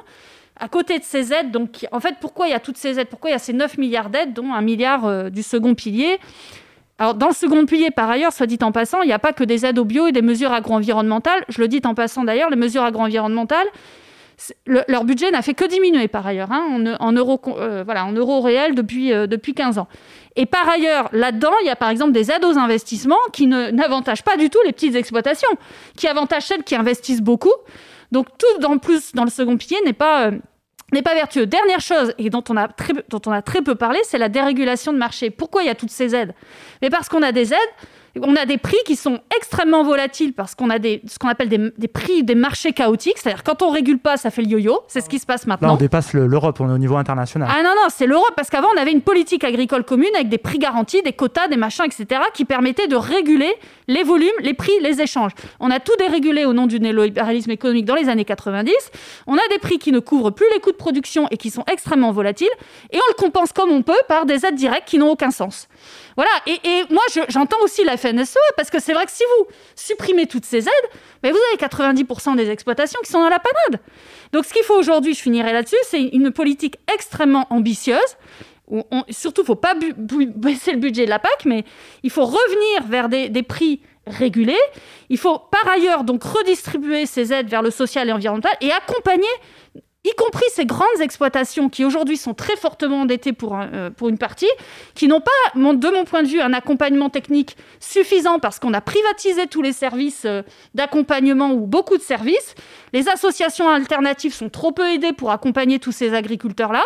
[0.59, 3.09] à côté de ces aides, donc en fait, pourquoi il y a toutes ces aides?
[3.09, 6.18] Pourquoi il y a ces 9 milliards d'aides, dont un milliard euh, du second pilier?
[6.98, 9.32] Alors, dans le second pilier, par ailleurs, soit dit en passant, il n'y a pas
[9.32, 11.44] que des aides au bio et des mesures agro-environnementales.
[11.48, 13.68] Je le dis en passant d'ailleurs, les mesures agro-environnementales,
[14.66, 18.04] le, leur budget n'a fait que diminuer par ailleurs, hein, en, euros, euh, voilà,
[18.42, 19.88] réels depuis, euh, depuis 15 ans.
[20.37, 24.22] Et par ailleurs, là-dedans, il y a par exemple des aides aux investissements qui n'avantagent
[24.22, 25.48] pas du tout les petites exploitations,
[25.96, 27.54] qui avantagent celles qui investissent beaucoup.
[28.12, 30.28] Donc tout en plus dans le second pilier n'est pas...
[30.28, 30.32] Euh,
[30.92, 31.46] n'est pas vertueux.
[31.46, 34.29] Dernière chose, et dont on a très, dont on a très peu parlé, c'est la
[34.29, 35.31] dérégulation de marché.
[35.31, 36.35] Pourquoi il y a toutes ces aides?
[36.81, 37.74] Mais parce qu'on a des aides,
[38.22, 41.48] on a des prix qui sont extrêmement volatiles parce qu'on a des, ce qu'on appelle
[41.48, 43.18] des, des, prix des marchés chaotiques.
[43.18, 44.81] C'est-à-dire quand on régule pas, ça fait le yo-yo.
[44.88, 45.68] C'est ce qui se passe maintenant.
[45.68, 47.48] Là, on dépasse l'Europe, on est au niveau international.
[47.50, 50.38] Ah non, non, c'est l'Europe parce qu'avant, on avait une politique agricole commune avec des
[50.38, 53.52] prix garantis, des quotas, des machins, etc., qui permettaient de réguler
[53.87, 55.33] les volumes, les prix, les échanges.
[55.61, 58.72] On a tout dérégulé au nom du néolibéralisme économique dans les années 90.
[59.26, 61.64] On a des prix qui ne couvrent plus les coûts de production et qui sont
[61.70, 62.48] extrêmement volatiles.
[62.90, 65.68] Et on le compense comme on peut par des aides directes qui n'ont aucun sens.
[66.18, 70.26] Voilà, et, moi j'entends aussi la FNSE parce que c'est vrai que si vous supprimez
[70.26, 70.90] toutes ces aides,
[71.22, 73.81] mais vous avez 90% des exploitations qui sont dans la panade.
[74.33, 78.16] Donc ce qu'il faut aujourd'hui, je finirai là-dessus, c'est une politique extrêmement ambitieuse.
[78.66, 81.64] Où surtout, il ne faut pas baisser le budget de la PAC, mais
[82.02, 84.59] il faut revenir vers des, des prix régulés.
[85.11, 89.28] Il faut par ailleurs donc redistribuer ces aides vers le social et environnemental et accompagner
[90.04, 94.18] y compris ces grandes exploitations qui aujourd'hui sont très fortement endettées pour, euh, pour une
[94.18, 94.48] partie,
[94.94, 98.80] qui n'ont pas, de mon point de vue, un accompagnement technique suffisant parce qu'on a
[98.80, 100.42] privatisé tous les services euh,
[100.74, 102.54] d'accompagnement ou beaucoup de services.
[102.92, 106.84] Les associations alternatives sont trop peu aidées pour accompagner tous ces agriculteurs-là.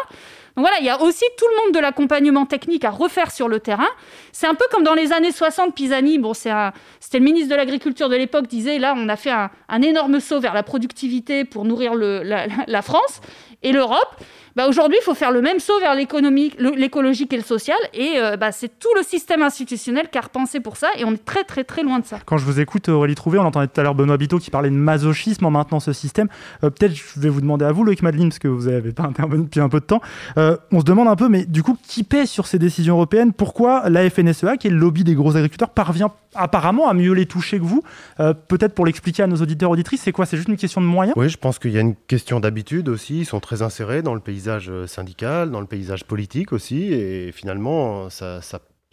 [0.56, 3.48] Donc voilà, il y a aussi tout le monde de l'accompagnement technique à refaire sur
[3.48, 3.88] le terrain.
[4.32, 8.08] C'est un peu comme dans les années 60, Pisani, bon, c'était le ministre de l'Agriculture
[8.08, 11.94] de l'époque, disait là, on a fait un, énorme saut vers la productivité pour nourrir
[11.94, 13.20] la France
[13.62, 14.16] et l'Europe.
[14.54, 17.76] Bah aujourd'hui, il faut faire le même saut vers l'écologique et le social.
[17.94, 20.88] Et euh, bah, c'est tout le système institutionnel qui a repensé pour ça.
[20.98, 22.18] Et on est très, très, très loin de ça.
[22.26, 24.70] Quand je vous écoute, Aurélie Trouvé, on entendait tout à l'heure Benoît Biteau qui parlait
[24.70, 26.28] de masochisme en maintenant ce système.
[26.64, 29.04] Euh, Peut-être je vais vous demander à vous, Loïc Madeline, parce que vous n'avez pas
[29.04, 30.00] intervenu depuis un peu de temps.
[30.38, 33.32] Euh, on se demande un peu, mais du coup, qui pèse sur ces décisions européennes?
[33.32, 37.26] Pourquoi la FNSEA, qui est le lobby des gros agriculteurs, parvient apparemment à mieux les
[37.26, 37.82] toucher que vous?
[38.20, 40.26] Euh, Peut-être pour l'expliquer à nos auditeurs auditrices, c'est quoi?
[40.26, 41.14] C'est juste une question de moyens?
[41.16, 43.20] Oui, je pense qu'il y a une question d'habitude aussi.
[43.20, 48.10] Ils sont très insérés dans le paysage syndical, dans le paysage politique aussi, et finalement,
[48.10, 48.40] ça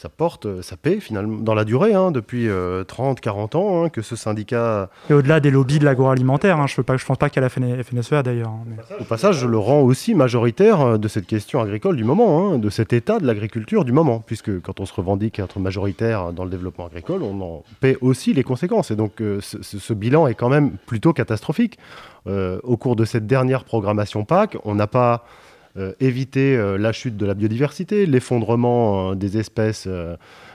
[0.02, 2.47] ça porte, euh, ça paie finalement dans la durée, hein, depuis
[2.88, 4.89] 30, 40 ans, hein, que ce syndicat.
[5.10, 8.54] Et au-delà des lobbies de l'agroalimentaire, hein, je ne pense pas qu'à la FNSEA d'ailleurs.
[9.00, 12.93] Au passage, je le rends aussi majoritaire de cette question agricole du moment, de cet
[12.93, 16.88] état de l'agriculture du moment, puisque quand on se revendique être majoritaire dans le développement
[16.88, 18.91] agricole, on en paie aussi les conséquences.
[18.91, 21.78] Et donc ce, ce, bilan est quand même plutôt catastrophique.
[22.26, 25.49] au cours de cette dernière programmation PAC, on n'a pas euh,
[26.00, 29.88] éviter euh, la chute de la biodiversité, l'effondrement euh, des espèces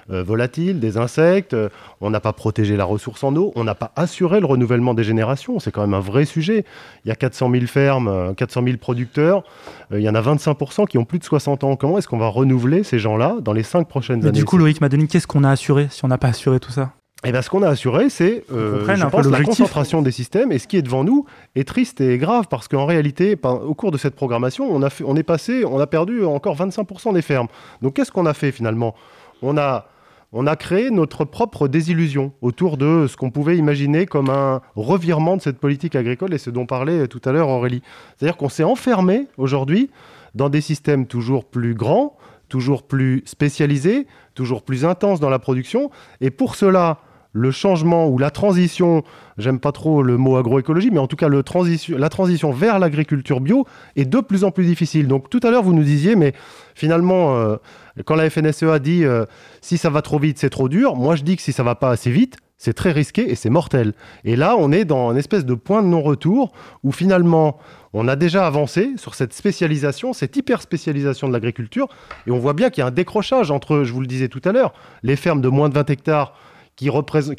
[0.07, 1.57] volatiles, des insectes,
[2.03, 5.03] on n'a pas protégé la ressource en eau, on n'a pas assuré le renouvellement des
[5.03, 6.67] générations, c'est quand même un vrai sujet.
[7.05, 9.45] Il y a 400 000 fermes, 400 000 producteurs,
[9.91, 11.77] il y en a 25% qui ont plus de 60 ans.
[11.77, 14.59] Comment est-ce qu'on va renouveler ces gens-là dans les 5 prochaines Mais années Du coup,
[14.59, 16.93] Loïc Madeni, qu'est-ce qu'on a assuré si on n'a pas assuré tout ça?
[17.25, 20.53] Et eh bien, ce qu'on a assuré, c'est euh, la concentration des systèmes.
[20.53, 23.93] Et ce qui est devant nous est triste et grave parce qu'en réalité, au cours
[23.93, 27.23] de cette programmation, on, a fait, on est passé, on a perdu encore 25% des
[27.23, 27.47] fermes.
[27.81, 28.95] Donc, qu'est-ce qu'on a fait finalement?
[29.41, 29.87] On a,
[30.33, 35.39] on a créé notre propre désillusion autour de ce qu'on pouvait imaginer comme un revirement
[35.39, 37.81] de cette politique agricole et ce dont parlait tout à l'heure Aurélie.
[38.19, 39.89] C'est-à-dire qu'on s'est enfermé aujourd'hui
[40.35, 42.19] dans des systèmes toujours plus grands,
[42.51, 45.91] toujours plus spécialisés, toujours plus intenses dans la production.
[46.21, 46.99] Et pour cela,
[47.35, 49.03] le changement ou la transition,
[49.39, 53.67] j'aime pas trop le mot agroécologie, mais en tout cas la transition vers l'agriculture bio
[53.97, 55.09] est de plus en plus difficile.
[55.09, 56.33] Donc tout à l'heure, vous nous disiez, mais
[56.77, 57.57] finalement, euh,
[58.07, 59.27] quand la FNSEA dit euh,
[59.61, 61.75] si ça va trop vite, c'est trop dur, moi je dis que si ça va
[61.75, 63.95] pas assez vite, c'est très risqué et c'est mortel.
[64.25, 66.53] Et là, on est dans une espèce de point de non-retour
[66.85, 67.59] où finalement,
[67.95, 71.89] on a déjà avancé sur cette spécialisation, cette hyper spécialisation de l'agriculture,
[72.29, 74.41] et on voit bien qu'il y a un décrochage entre, je vous le disais tout
[74.45, 74.73] à l'heure,
[75.03, 76.35] les fermes de moins de 20 hectares
[76.77, 76.91] qui,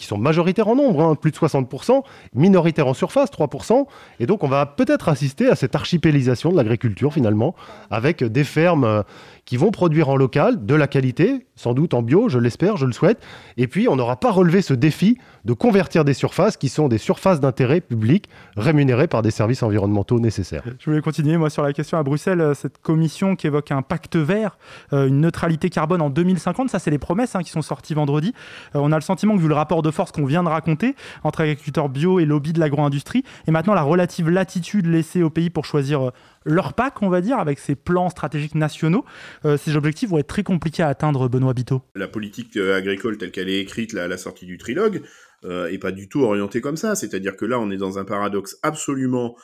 [0.05, 3.85] sont majoritaires en nombre, hein, plus de 60%, minoritaires en surface, 3%.
[4.19, 7.55] Et donc, on va peut-être assister à cette archipélisation de l'agriculture, finalement,
[7.91, 9.03] avec des fermes euh,
[9.45, 12.87] qui vont produire en local de la qualité, sans doute en bio, je l'espère, je
[12.87, 13.23] le souhaite.
[13.57, 16.97] Et puis, on n'aura pas relevé ce défi de convertir des surfaces qui sont des
[16.97, 18.27] surfaces d'intérêt public
[18.57, 20.63] rémunérées par des services environnementaux nécessaires.
[20.79, 23.83] Je voulais continuer, moi, sur la question à Bruxelles, euh, cette commission qui évoque un
[23.83, 24.57] pacte vert,
[24.93, 28.33] euh, une neutralité carbone en 2050, ça, c'est les promesses hein, qui sont sorties vendredi.
[28.75, 30.95] Euh, on a le sentiment que, vu le rapport de force qu'on vient de raconter
[31.23, 35.51] entre agriculteurs bio et lobby de l'agro-industrie, et maintenant la relative latitude laissée au pays
[35.51, 36.11] pour choisir
[36.45, 39.03] leur PAC, on va dire, avec ces plans stratégiques nationaux.
[39.43, 41.81] Euh, ces objectifs vont être très compliqués à atteindre, Benoît Biteau.
[41.95, 45.01] La politique euh, agricole telle qu'elle est écrite à la sortie du trilogue
[45.43, 46.95] euh, est pas du tout orientée comme ça.
[46.95, 49.35] C'est-à-dire que là, on est dans un paradoxe absolument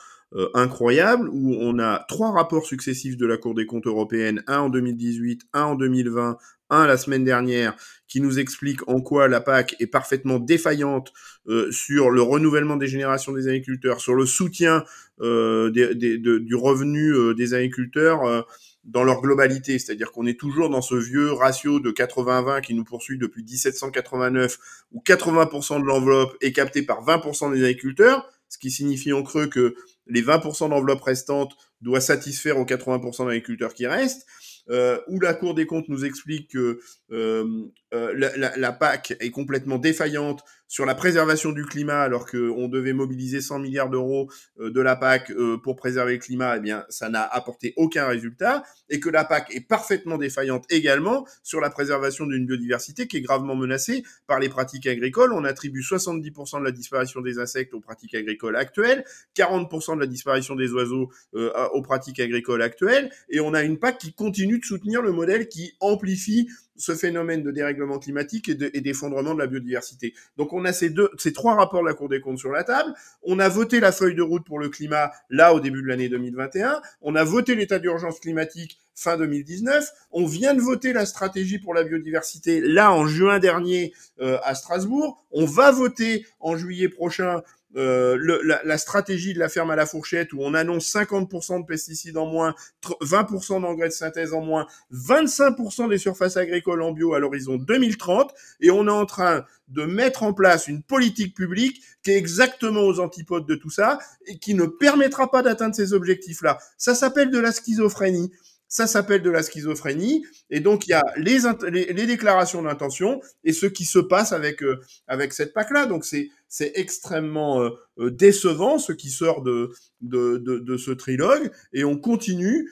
[0.54, 4.70] incroyable où on a trois rapports successifs de la Cour des comptes européenne, un en
[4.70, 6.38] 2018, un en 2020,
[6.72, 7.76] la semaine dernière,
[8.08, 11.12] qui nous explique en quoi la PAC est parfaitement défaillante
[11.48, 14.84] euh, sur le renouvellement des générations des agriculteurs, sur le soutien
[15.20, 18.46] euh, du revenu euh, des agriculteurs
[18.84, 19.78] dans leur globalité.
[19.78, 24.58] C'est-à-dire qu'on est toujours dans ce vieux ratio de 80-20 qui nous poursuit depuis 1789,
[24.92, 29.46] où 80% de l'enveloppe est captée par 20% des agriculteurs, ce qui signifie en creux
[29.46, 29.74] que
[30.06, 34.26] les 20% d'enveloppe restante doit satisfaire aux 80% d'agriculteurs qui restent
[34.70, 39.78] euh, où la Cour des comptes nous explique que euh, euh, la, PAC est complètement
[39.78, 44.80] défaillante sur la préservation du climat, alors qu'on devait mobiliser 100 milliards d'euros euh, de
[44.80, 48.98] la PAC euh, pour préserver le climat, eh bien, ça n'a apporté aucun résultat, et
[48.98, 53.54] que la PAC est parfaitement défaillante également sur la préservation d'une biodiversité qui est gravement
[53.54, 55.34] menacée par les pratiques agricoles.
[55.34, 59.04] On attribue 70% de la disparition des insectes aux pratiques agricoles actuelles,
[59.36, 63.78] 40% de la disparition des oiseaux euh, aux pratiques agricoles actuelles, et on a une
[63.78, 66.48] PAC qui continue de soutenir le modèle qui amplifie
[66.82, 70.14] ce phénomène de dérèglement climatique et d'effondrement de, la biodiversité.
[70.36, 72.64] Donc on a ces deux, ces trois rapports de la Cour des comptes sur la
[72.64, 72.92] table.
[73.22, 76.08] On a voté la feuille de route pour le climat là au début de l'année
[76.08, 76.82] 2021.
[77.00, 79.88] On a voté l'état d'urgence climatique fin 2019.
[80.10, 84.54] On vient de voter la stratégie pour la biodiversité là en juin dernier euh, à
[84.54, 85.24] Strasbourg.
[85.30, 87.42] On va voter en juillet prochain
[87.76, 91.62] euh, le, la, la, stratégie de la ferme à la fourchette où on annonce 50%
[91.62, 92.54] de pesticides en moins,
[93.00, 98.34] 20% d'engrais de synthèse en moins, 25% des surfaces agricoles en bio à l'horizon 2030,
[98.60, 102.82] et on est en train de mettre en place une politique publique qui est exactement
[102.82, 106.58] aux antipodes de tout ça et qui ne permettra pas d'atteindre ces objectifs-là.
[106.76, 108.32] Ça s'appelle de la schizophrénie.
[108.68, 110.24] Ça s'appelle de la schizophrénie.
[110.48, 114.62] Et donc, il y a les, les, déclarations d'intention et ce qui se passe avec,
[114.62, 115.84] euh, avec cette PAC-là.
[115.84, 119.70] Donc, c'est, c'est extrêmement euh, euh, décevant ce qui sort de,
[120.02, 121.50] ce trilogue.
[121.72, 122.70] Et on continue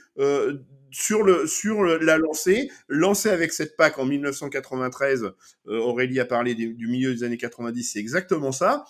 [0.90, 5.32] sur, le, sur la lancée, lancée avec cette PAC en 1993.
[5.66, 8.84] Aurélie a parlé du milieu des années 90, c'est exactement ça.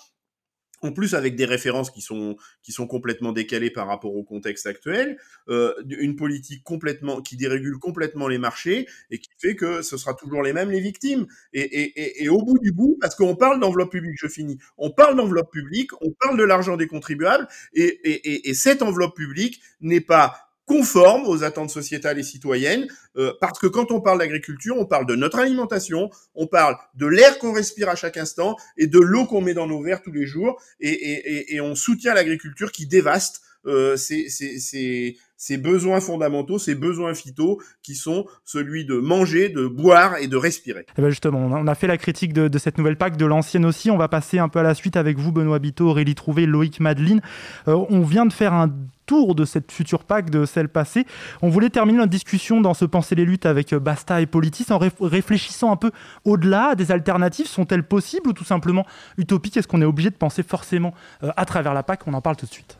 [0.82, 4.66] En plus avec des références qui sont qui sont complètement décalées par rapport au contexte
[4.66, 5.18] actuel,
[5.48, 10.14] euh, une politique complètement qui dérégule complètement les marchés et qui fait que ce sera
[10.14, 11.26] toujours les mêmes les victimes.
[11.52, 14.58] Et, et, et, et au bout du bout, parce qu'on parle d'enveloppe publique, je finis,
[14.78, 19.60] on parle d'enveloppe publique, on parle de l'argent des contribuables, et, et cette enveloppe publique
[19.80, 24.76] n'est pas conforme aux attentes sociétales et citoyennes, euh, parce que quand on parle d'agriculture,
[24.78, 28.86] on parle de notre alimentation, on parle de l'air qu'on respire à chaque instant et
[28.86, 32.86] de l'eau qu'on met dans nos verres tous les jours, et, on soutient l'agriculture qui
[32.86, 40.18] dévaste euh, ces, besoins fondamentaux, ces besoins phyto, qui sont celui de manger, de boire
[40.18, 40.86] et de respirer.
[40.96, 43.66] Eh ben justement, on a fait la critique de, de cette nouvelle PAC, de l'ancienne
[43.66, 43.90] aussi.
[43.90, 46.78] On va passer un peu à la suite avec vous, Benoît Biteau, Aurélie Trouvé, Loïc
[46.78, 47.22] Madeline.
[47.66, 48.72] Euh, on vient de faire un
[49.10, 51.04] de cette future PAC, de celle passée.
[51.42, 54.66] On voulait terminer notre discussion dans ce Penser les luttes avec euh, Basta et Politis
[54.70, 55.90] en réfléchissant un peu
[56.24, 57.46] au-delà des alternatives.
[57.46, 58.86] Sont-elles possibles ou tout simplement
[59.16, 59.56] utopiques?
[59.56, 62.06] Est-ce qu'on est obligé de penser forcément euh, à travers la PAC?
[62.06, 62.78] On en parle tout de suite.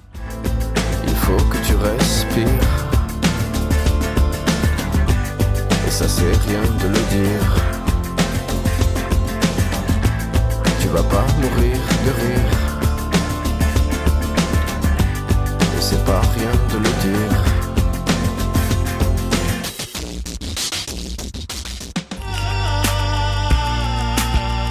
[1.04, 2.46] Il faut que tu respires.
[5.86, 7.56] Et ça c'est rien de le dire.
[10.80, 12.39] Tu vas pas mourir de rire.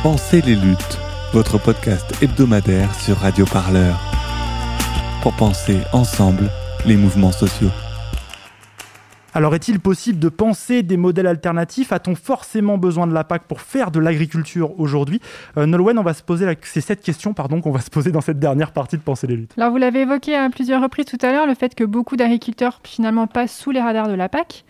[0.01, 0.97] Pensez les luttes,
[1.33, 3.99] votre podcast hebdomadaire sur Radio Parleur.
[5.21, 6.49] Pour penser ensemble
[6.85, 7.67] les mouvements sociaux.
[9.33, 11.91] Alors est-il possible de penser des modèles alternatifs?
[11.91, 15.19] A-t-on forcément besoin de la PAC pour faire de l'agriculture aujourd'hui?
[15.57, 16.55] Euh, Nolwenn, on va se poser la...
[16.63, 19.35] c'est cette question pardon qu'on va se poser dans cette dernière partie de Penser les
[19.35, 19.51] luttes.
[19.57, 22.79] Alors vous l'avez évoqué à plusieurs reprises tout à l'heure, le fait que beaucoup d'agriculteurs
[22.85, 24.63] finalement passent sous les radars de la PAC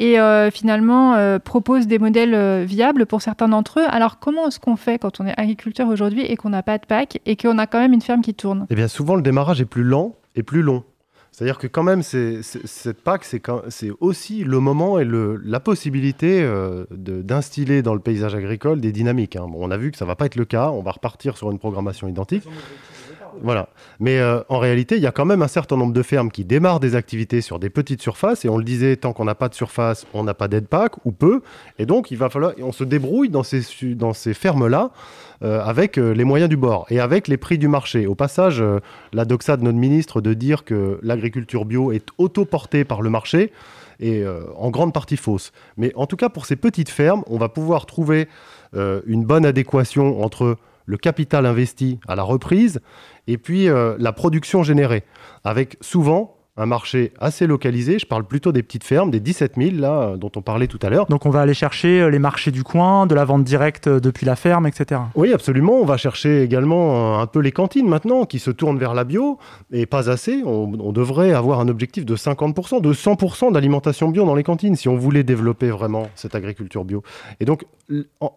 [0.00, 3.86] et euh, finalement euh, proposent des modèles euh, viables pour certains d'entre eux.
[3.88, 6.86] Alors comment est-ce qu'on fait quand on est agriculteur aujourd'hui et qu'on n'a pas de
[6.86, 8.66] PAC et qu'on a quand même une ferme qui tourne?
[8.70, 10.82] Eh bien souvent le démarrage est plus lent et plus long.
[11.32, 17.82] C'est-à-dire que quand même, cette PAC, c'est aussi le moment et la possibilité euh, d'instiller
[17.82, 19.36] dans le paysage agricole des dynamiques.
[19.36, 19.46] Hein.
[19.54, 21.50] on a vu que ça ne va pas être le cas, on va repartir sur
[21.50, 22.44] une programmation identique.
[23.42, 23.68] Voilà.
[23.98, 26.44] Mais euh, en réalité, il y a quand même un certain nombre de fermes qui
[26.44, 28.44] démarrent des activités sur des petites surfaces.
[28.44, 30.66] Et on le disait, tant qu'on n'a pas de surface, on n'a pas d'aide
[31.04, 31.42] ou peu.
[31.78, 33.62] Et donc, il va falloir, on se débrouille dans ces,
[33.94, 34.90] dans ces fermes-là
[35.42, 38.06] euh, avec euh, les moyens du bord et avec les prix du marché.
[38.06, 38.62] Au passage,
[39.12, 43.52] la doxa de notre ministre de dire que l'agriculture bio est autoportée par le marché
[44.00, 44.24] est
[44.56, 45.52] en grande partie fausse.
[45.76, 48.28] Mais en tout cas, pour ces petites fermes, on va pouvoir trouver
[48.72, 50.56] une bonne adéquation entre
[50.86, 52.80] le capital investi à la reprise
[53.26, 55.04] et puis euh, la production générée,
[55.44, 57.98] avec souvent un marché assez localisé.
[57.98, 60.90] Je parle plutôt des petites fermes, des 17 000 là, dont on parlait tout à
[60.90, 61.06] l'heure.
[61.06, 64.00] Donc on va aller chercher euh, les marchés du coin, de la vente directe euh,
[64.00, 65.00] depuis la ferme, etc.
[65.14, 65.80] Oui, absolument.
[65.80, 69.38] On va chercher également un peu les cantines maintenant qui se tournent vers la bio,
[69.72, 70.42] et pas assez.
[70.44, 74.76] On, on devrait avoir un objectif de 50%, de 100% d'alimentation bio dans les cantines
[74.76, 77.02] si on voulait développer vraiment cette agriculture bio.
[77.38, 77.64] Et donc,
[78.20, 78.32] en,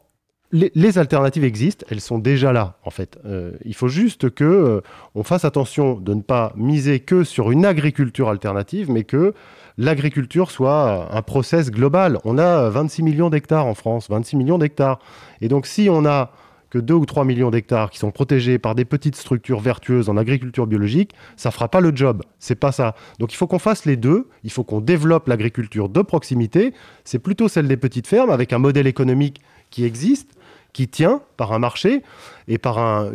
[0.53, 3.17] les, alternatives existent, elles sont déjà là en fait.
[3.25, 4.81] Euh, il faut juste que euh,
[5.15, 9.33] on fasse attention de ne pas miser que sur une agriculture alternative, mais que
[9.79, 12.19] l'agriculture soit un process global.
[12.23, 14.99] On a 26 millions d'hectares en France, 26 millions d'hectares.
[15.41, 16.31] Et donc si on a
[16.69, 20.17] que 2 ou 3 millions d'hectares qui sont protégés par des petites structures vertueuses en
[20.17, 22.23] agriculture biologique, ça fera pas le job.
[22.39, 22.95] C'est pas ça.
[23.19, 24.27] Donc il faut qu'on fasse les deux.
[24.43, 26.73] Il faut qu'on développe l'agriculture de proximité.
[27.03, 30.31] C'est plutôt celle des petites fermes avec un modèle économique qui existe
[30.73, 32.03] qui tient par un marché
[32.47, 33.11] et par un,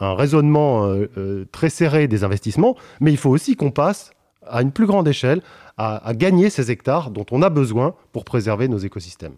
[0.00, 4.10] raisonnement euh, euh, très serré des investissements, mais il faut aussi qu'on passe
[4.46, 5.42] à une plus grande échelle
[5.76, 9.36] à, gagner ces hectares dont on a besoin pour préserver nos écosystèmes.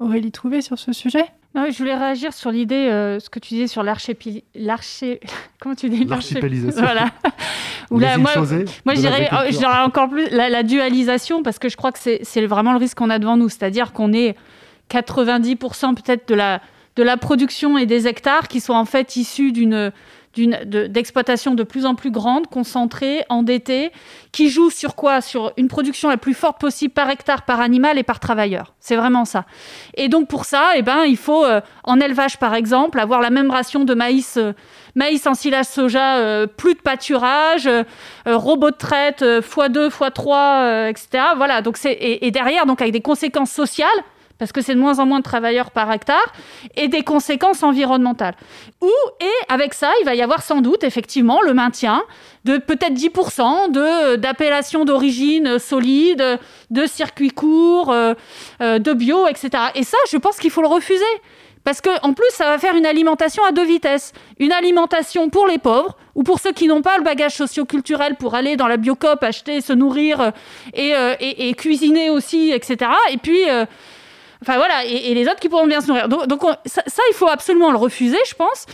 [0.00, 1.24] Aurélie Trouvé sur ce sujet?
[1.54, 5.16] Non, je voulais réagir sur l'idée, euh, ce que tu disais sur l'archipélisation.
[5.60, 6.82] Comment tu dis L'archipélisation.
[6.82, 7.06] Voilà.
[7.90, 8.32] là, moi,
[8.84, 12.72] moi je dirais encore plus la, la, dualisation, parce que je crois que c'est vraiment
[12.72, 13.48] le risque qu'on a devant nous.
[13.48, 14.36] C'est-à-dire qu'on est
[14.90, 16.60] 90% peut-être de la,
[16.96, 19.92] de la production et des hectares qui sont en fait issus d'une
[20.46, 23.90] d'exploitation de, plus en plus grande, concentrée, endettée,
[24.32, 25.20] qui joue sur quoi?
[25.20, 28.74] Sur une production la plus forte possible par hectare, par animal et par travailleur.
[28.80, 29.44] C'est vraiment ça.
[29.94, 33.30] Et donc pour ça, eh ben, il faut, euh, en élevage par exemple, avoir la
[33.30, 34.52] même ration de maïs, euh,
[34.94, 37.68] maïs en silage soja, euh, plus de pâturage,
[38.26, 41.24] robot de traite, x2, x3, etc.
[41.36, 43.88] Voilà, donc et, et derrière, donc avec des conséquences sociales,
[44.38, 46.32] parce que c'est de moins en moins de travailleurs par hectare,
[46.76, 48.34] et des conséquences environnementales.
[48.80, 52.02] Ou, et avec ça, il va y avoir sans doute effectivement le maintien
[52.44, 56.38] de peut-être 10% de, d'appellations d'origine solide,
[56.70, 58.14] de circuits courts, euh,
[58.62, 59.50] euh, de bio, etc.
[59.74, 61.04] Et ça, je pense qu'il faut le refuser.
[61.64, 64.12] Parce que en plus, ça va faire une alimentation à deux vitesses.
[64.38, 68.34] Une alimentation pour les pauvres ou pour ceux qui n'ont pas le bagage socio-culturel pour
[68.34, 70.32] aller dans la biocop, acheter, se nourrir
[70.78, 72.90] euh, et, cuisiner aussi, etc.
[73.12, 73.42] Et puis,
[74.42, 76.08] enfin voilà, et, les autres qui pourront bien se nourrir.
[76.08, 78.66] Donc, ça, il faut absolument le refuser, je pense.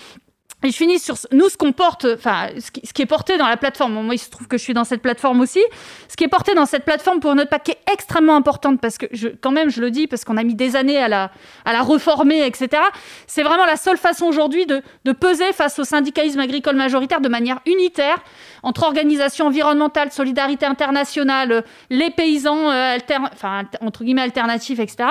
[0.65, 3.59] Et je finis sur nous, ce qu'on porte, enfin, ce qui, est porté dans la
[3.59, 3.93] plateforme.
[4.03, 5.61] moi, il se trouve que je suis dans cette plateforme aussi.
[6.09, 9.05] Ce qui est porté dans cette plateforme pour notre paquet est extrêmement importante parce que,
[9.12, 11.31] je, quand même, je le dis, parce qu'on a mis des années à la,
[11.67, 12.83] à la reformer, etc.
[13.27, 17.29] C'est vraiment la seule façon aujourd'hui de, de, peser face au syndicalisme agricole majoritaire de
[17.29, 18.17] manière unitaire
[18.62, 22.97] entre organisations environnementales, solidarité internationale, les paysans, euh,
[23.35, 25.11] enfin, entre guillemets, alternatifs, etc.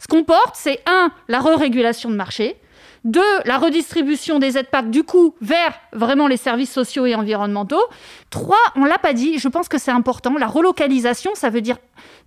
[0.00, 2.56] Ce qu'on porte, c'est un, la re-régulation de marché
[3.04, 7.82] deux, la redistribution des aides PAC, du coup, vers vraiment les services sociaux et environnementaux.
[8.30, 11.76] Trois, on l'a pas dit, je pense que c'est important, la relocalisation, ça veut dire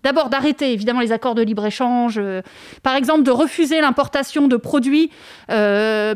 [0.04, 2.42] d'abord d'arrêter évidemment les accords de libre-échange, euh,
[2.84, 5.12] par exemple de refuser l'importation de produits
[5.52, 6.16] euh,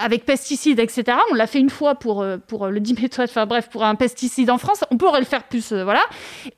[0.00, 1.18] avec pesticides, etc.
[1.30, 4.50] On l'a fait une fois pour, euh, pour le diméthoate, enfin bref, pour un pesticide
[4.50, 6.02] en France, on pourrait le faire plus, voilà.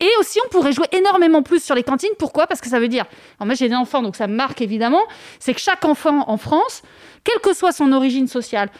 [0.01, 2.11] Et aussi, on pourrait jouer énormément plus sur les cantines.
[2.18, 2.47] Pourquoi?
[2.47, 3.05] Parce que ça veut dire,
[3.41, 5.03] moi j'ai des enfants, donc ça me marque évidemment,
[5.38, 6.82] c'est que chaque enfant en France
[7.22, 8.70] quelle que soit son origine sociale,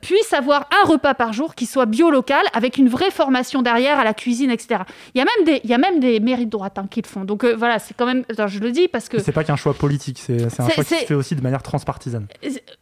[0.00, 4.04] puisse avoir un repas par jour qui soit bio-local, avec une vraie formation derrière à
[4.04, 4.80] la cuisine, etc.
[5.14, 7.24] Il y a même des, il y a même des de hein, font.
[7.24, 9.18] Donc euh, voilà, c'est quand même, je le dis parce que...
[9.18, 12.26] C'est pas qu'un choix politique, c'est un choix qui se fait aussi de manière transpartisane.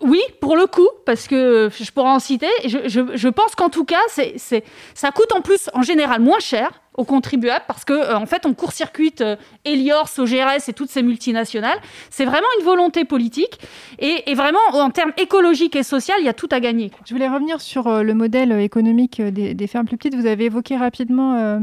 [0.00, 2.48] Oui, pour le coup, parce que je pourrais en citer.
[2.64, 6.40] Je, je, je pense qu'en tout cas, c'est ça coûte en plus, en général, moins
[6.40, 10.90] cher aux contribuables parce que euh, en fait on court-circuite euh, Elior, OGRS et toutes
[10.90, 11.78] ces multinationales.
[12.10, 13.60] C'est vraiment une volonté politique
[13.98, 16.90] et, vraiment en termes écologiques et sociaux, il y a tout à gagner.
[17.06, 20.14] Je voulais revenir sur euh, le modèle économique des, fermes plus petites.
[20.14, 21.60] Vous avez évoqué rapidement,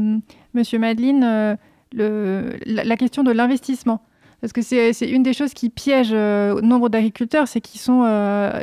[0.54, 1.56] Monsieur Madeline,
[1.92, 4.02] la, question de l'investissement.
[4.40, 8.04] Parce que c'est une des choses qui piège nombre d'agriculteurs, c'est qu'ils sont,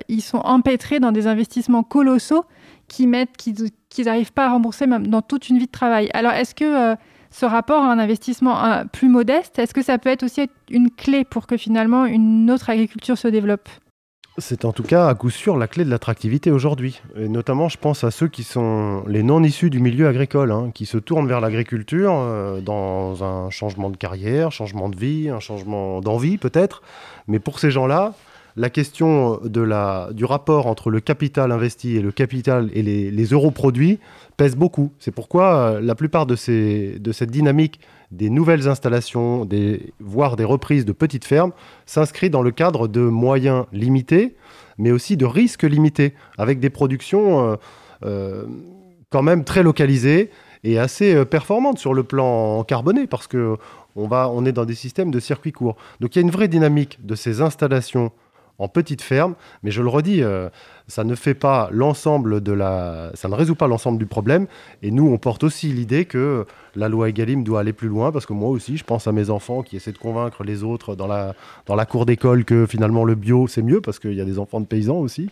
[0.08, 2.46] ils sont empêtrés dans des investissements colossaux
[2.88, 3.10] qu'ils
[4.06, 6.10] n'arrivent pas à rembourser même dans toute une vie de travail.
[6.14, 6.96] Alors, est-ce que euh,
[7.32, 10.90] ce rapport à un investissement euh, plus modeste, est-ce que ça peut être aussi une
[10.90, 13.70] clé pour que finalement une autre agriculture se développe?
[14.38, 17.02] C'est en tout cas à coup sûr la clé de l'attractivité aujourd'hui.
[17.16, 20.72] Et notamment, je pense à ceux qui sont les non issus du milieu agricole, hein,
[20.74, 25.40] qui se tournent vers l'agriculture euh, dans un changement de carrière, changement de vie, un
[25.40, 26.82] changement d'envie peut-être.
[27.28, 28.14] Mais pour ces gens-là,
[28.56, 34.00] la question du rapport entre le capital investi et le capital et les, euros produits
[34.36, 34.92] pèse beaucoup.
[34.98, 37.80] C'est pourquoi euh, la plupart de cette dynamique
[38.12, 39.48] des nouvelles installations,
[40.00, 41.52] voire des reprises de petites fermes,
[41.86, 44.36] s'inscrit dans le cadre de moyens limités,
[44.78, 47.56] mais aussi de risques limités, avec des productions euh,
[48.06, 48.46] euh,
[49.10, 50.30] quand même très localisées
[50.64, 53.58] et assez performantes sur le plan carboné, parce que
[53.96, 55.76] on, va, on est dans des systèmes de circuits courts.
[56.00, 58.12] Donc il y a une vraie dynamique de ces installations
[58.60, 59.36] en petite ferme.
[59.64, 60.50] Mais je le redis, euh,
[60.88, 64.48] ça ne fait pas l'ensemble de la, ça ne résout pas l'ensemble du problème.
[64.82, 66.46] Et nous, on porte aussi l'idée que
[66.76, 69.30] la loi Egalim doit aller plus loin, parce que moi aussi, je pense à mes
[69.30, 71.34] enfants qui essaient de convaincre les autres dans la,
[71.66, 74.40] dans la cour d'école que finalement le bio c'est mieux, parce qu'il y a des
[74.40, 75.30] enfants de paysans aussi,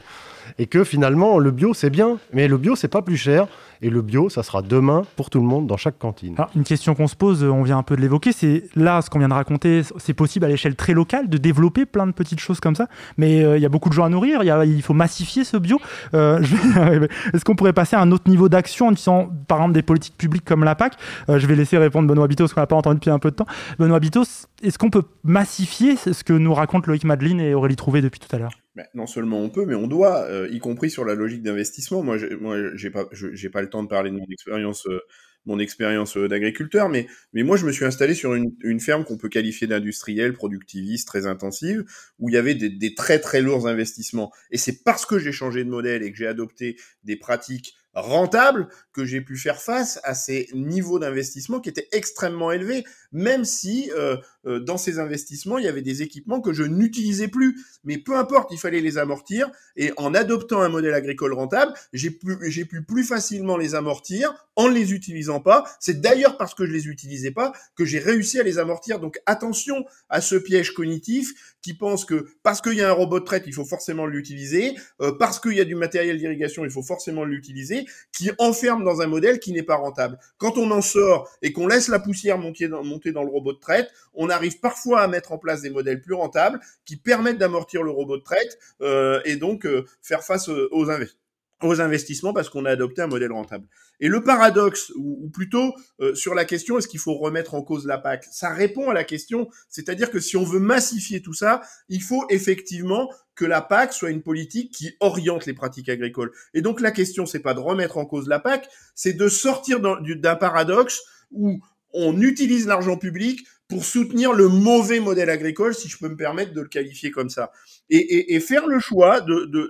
[0.58, 3.48] et que finalement le bio c'est bien, mais le bio c'est pas plus cher.
[3.86, 6.36] Et le bio, ça sera demain pour tout le monde dans chaque cantine.
[6.56, 9.20] une question qu'on se pose, on vient un peu de l'évoquer, c'est là, ce qu'on
[9.20, 12.60] vient de raconter, c'est possible à l'échelle très locale de développer plein de petites choses
[12.60, 15.44] comme ça, mais euh, il y a beaucoup de gens à nourrir, il faut massifier
[15.44, 15.80] ce bio.
[16.16, 16.42] Euh,
[17.36, 20.18] est-ce qu'on pourrait passer à un autre niveau d'action en disant, par exemple, des politiques
[20.18, 20.96] publiques comme la PAC?
[21.30, 23.30] Euh, Je vais laisser répondre Benoît Bitos, parce qu'on n'a pas entendu depuis un peu
[23.30, 23.48] de temps.
[23.78, 28.02] Benoît Bitos, est-ce qu'on peut massifier ce que nous racontent Loïc Madeline et Aurélie Trouvé
[28.02, 28.65] depuis tout à l'heure?
[28.76, 32.04] Ben, non seulement on peut, mais on doit, euh, y compris sur la logique d'investissement.
[32.04, 35.00] Moi, moi, j'ai pas, j'ai pas le temps de parler de mon expérience, euh,
[35.46, 39.06] mon expérience euh, d'agriculteur, mais, mais moi, je me suis installé sur une, une ferme
[39.06, 41.86] qu'on peut qualifier d'industrielle, productiviste, très intensive,
[42.20, 44.34] où il y avait des, des très très lourds investissements.
[44.52, 48.68] Et c'est parce que j'ai changé de modèle et que j'ai adopté des pratiques rentable
[48.92, 52.84] que j'ai pu faire face à ces niveaux d'investissement qui étaient extrêmement élevés,
[53.16, 57.30] même si euh, euh, dans ces investissements, il y avait des équipements que je n'utilisais
[57.30, 57.58] plus.
[57.86, 59.50] Mais peu importe, il fallait les amortir.
[59.78, 64.68] Et en adoptant un modèle agricole rentable, j'ai pu, pu plus facilement les amortir en
[64.68, 65.64] ne les utilisant pas.
[65.80, 69.00] C'est d'ailleurs parce que je les utilisais pas que j'ai réussi à les amortir.
[69.00, 73.20] Donc attention à ce piège cognitif qui pense que parce qu'il y a un robot
[73.20, 76.70] de traite, il faut forcément l'utiliser, euh, parce qu'il y a du matériel d'irrigation, il
[76.70, 80.20] faut forcément l'utiliser, qui enferme dans un modèle qui n'est pas rentable.
[80.38, 83.54] Quand on en sort et qu'on laisse la poussière monter dans, monter dans le robot
[83.54, 87.38] de traite, on arrive parfois à mettre en place des modèles plus rentables qui permettent
[87.38, 91.26] d'amortir le robot de traite euh, et donc euh, faire face aux investissements
[91.64, 93.68] aux investissements parce qu'on a adopté un modèle rentable.
[94.02, 97.86] Et le paradoxe, ou, plutôt euh, sur la question est-ce qu'il faut remettre en cause
[97.86, 101.62] la PAC, ça répond à la question, c'est-à-dire que si on veut massifier tout ça,
[101.88, 106.32] il faut effectivement que la PAC soit une politique qui oriente les pratiques agricoles.
[106.54, 109.80] Et donc la question, c'est pas de remettre en cause la PAC, c'est de sortir
[109.80, 111.02] d'un paradoxe
[111.32, 111.60] où
[111.96, 116.54] on utilise l'argent public pour soutenir le mauvais modèle agricole, si je peux me permettre
[116.54, 117.52] de le qualifier comme ça,
[117.90, 119.22] et, faire le choix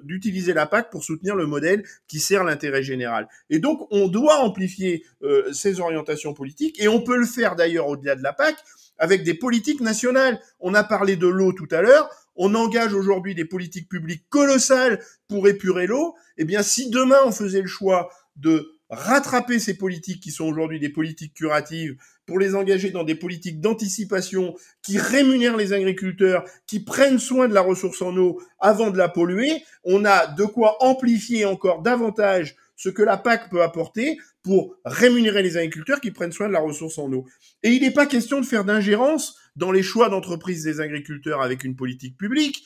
[0.03, 3.29] d'utiliser la PAC pour soutenir le modèle qui sert l'intérêt général.
[3.49, 7.87] Et donc, on doit amplifier euh, ces orientations politiques, et on peut le faire d'ailleurs
[7.87, 8.55] au-delà de la PAC
[8.97, 10.39] avec des politiques nationales.
[10.59, 12.09] On a parlé de l'eau tout à l'heure.
[12.35, 16.15] On engage aujourd'hui des politiques publiques colossales pour épurer l'eau.
[16.37, 20.79] Eh bien, si demain on faisait le choix de rattraper ces politiques qui sont aujourd'hui
[20.79, 26.79] des politiques curatives pour les engager dans des politiques d'anticipation qui rémunèrent les agriculteurs, qui
[26.79, 30.77] prennent soin de la ressource en eau avant de la polluer, on a de quoi
[30.83, 36.31] amplifier encore davantage ce que la PAC peut apporter pour rémunérer les agriculteurs qui prennent
[36.31, 37.25] soin de la ressource en eau.
[37.63, 41.63] Et il n'est pas question de faire d'ingérence dans les choix d'entreprise des agriculteurs avec
[41.63, 42.63] une politique publique.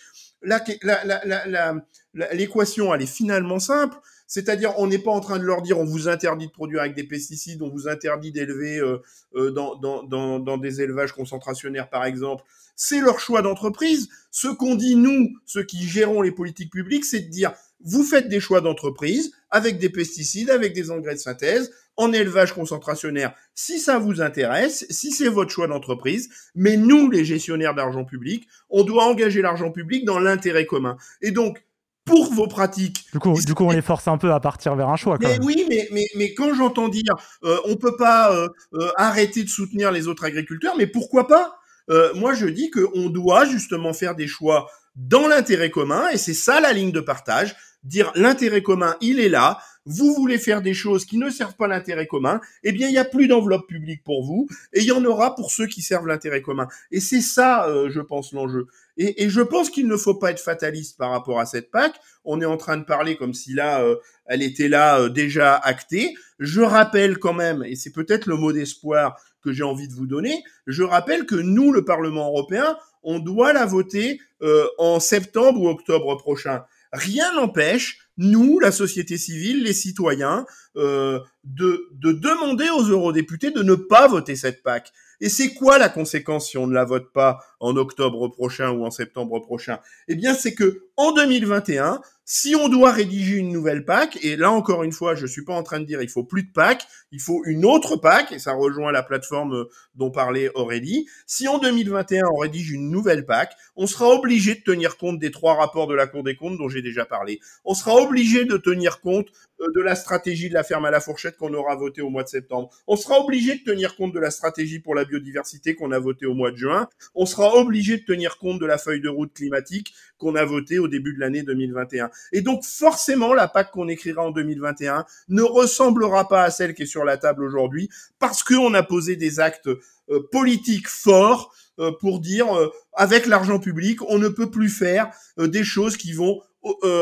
[2.13, 3.97] L'équation, elle est finalement simple
[4.29, 6.93] c'est-à-dire, on n'est pas en train de leur dire on vous interdit de produire avec
[6.93, 9.01] des pesticides, on vous interdit d'élever euh,
[9.35, 12.43] euh, dans, dans, dans, dans, des élevages concentrationnaires, par exemple.
[12.75, 14.07] C'est leur choix d'entreprise.
[14.29, 17.53] Ce qu'on dit, nous, ceux qui gérons les politiques publiques, c'est de dire
[17.83, 22.53] vous faites des choix d'entreprise avec des pesticides, avec des engrais de synthèse, en élevage
[22.53, 28.05] concentrationnaire, si ça vous intéresse, si c'est votre choix d'entreprise, mais nous, les gestionnaires d'argent
[28.05, 30.97] public, on doit engager l'argent public dans l'intérêt commun.
[31.21, 31.61] Et donc,
[32.09, 33.05] pour vos pratiques.
[33.13, 35.17] Du coup, du coup, on les force un peu à partir vers un choix.
[35.21, 39.43] mais oui, mais, mais, mais quand j'entends dire euh, on peut pas euh, euh, arrêter
[39.43, 41.55] de soutenir les autres agriculteurs, mais pourquoi pas?
[41.89, 46.33] Euh, Moi, je dis qu'on doit justement faire des choix dans l'intérêt commun, et c'est
[46.33, 47.55] ça la ligne de partage.
[47.83, 49.59] Dire l'intérêt commun, il est là.
[49.85, 52.97] Vous voulez faire des choses qui ne servent pas l'intérêt commun, eh bien, il n'y
[52.97, 56.05] a plus d'enveloppe publique pour vous, et il y en aura pour ceux qui servent
[56.05, 56.67] l'intérêt commun.
[56.91, 58.67] Et c'est ça, je pense, l'enjeu.
[59.01, 61.93] Et, je pense qu'il ne faut pas être fataliste par rapport à cette PAC.
[62.25, 63.95] On est en train de parler comme si là, euh,
[64.25, 66.13] elle était là euh, déjà actée.
[66.37, 70.05] Je rappelle quand même, et c'est peut-être le mot d'espoir que j'ai envie de vous
[70.05, 75.61] donner, je rappelle que nous, le Parlement européen, on doit la voter euh, en septembre
[75.61, 76.65] ou octobre prochain.
[76.91, 80.45] Rien n'empêche, nous, la société civile, les citoyens,
[80.75, 84.93] de, de demander aux eurodéputés de ne pas voter cette PAC.
[85.21, 88.85] Et c'est quoi la conséquence si on ne la vote pas en octobre prochain ou
[88.85, 89.79] en septembre prochain?
[90.07, 92.01] Eh bien, c'est que en 2021,
[92.31, 95.53] si on doit rédiger une nouvelle PAC, et là encore une fois, je suis pas
[95.55, 98.37] en train de dire il faut plus de PAC, il faut une autre PAC, et
[98.37, 101.07] ça rejoint la plateforme euh, dont parlait Aurélie.
[101.25, 105.31] Si en 2021 on rédige une nouvelle PAC, on sera obligé de tenir compte des
[105.31, 107.39] trois rapports de la Cour des comptes dont j'ai déjà parlé.
[107.65, 109.27] On sera obligé de tenir compte
[109.61, 112.23] euh, de la stratégie de la ferme à la fourchette qu'on aura voté au mois
[112.23, 112.69] de septembre.
[112.87, 116.25] On sera obligé de tenir compte de la stratégie pour la biodiversité qu'on a voté
[116.25, 116.87] au mois de juin.
[117.13, 120.79] On sera obligé de tenir compte de la feuille de route climatique qu'on a votée
[120.79, 122.09] au début de l'année 2021.
[122.31, 126.83] Et donc forcément, la PAC qu'on écrira en 2021 ne ressemblera pas à celle qui
[126.83, 131.91] est sur la table aujourd'hui, parce qu'on a posé des actes euh, politiques forts euh,
[132.01, 132.47] pour dire,
[132.93, 136.41] avec l'argent public, on ne peut plus faire des choses qui vont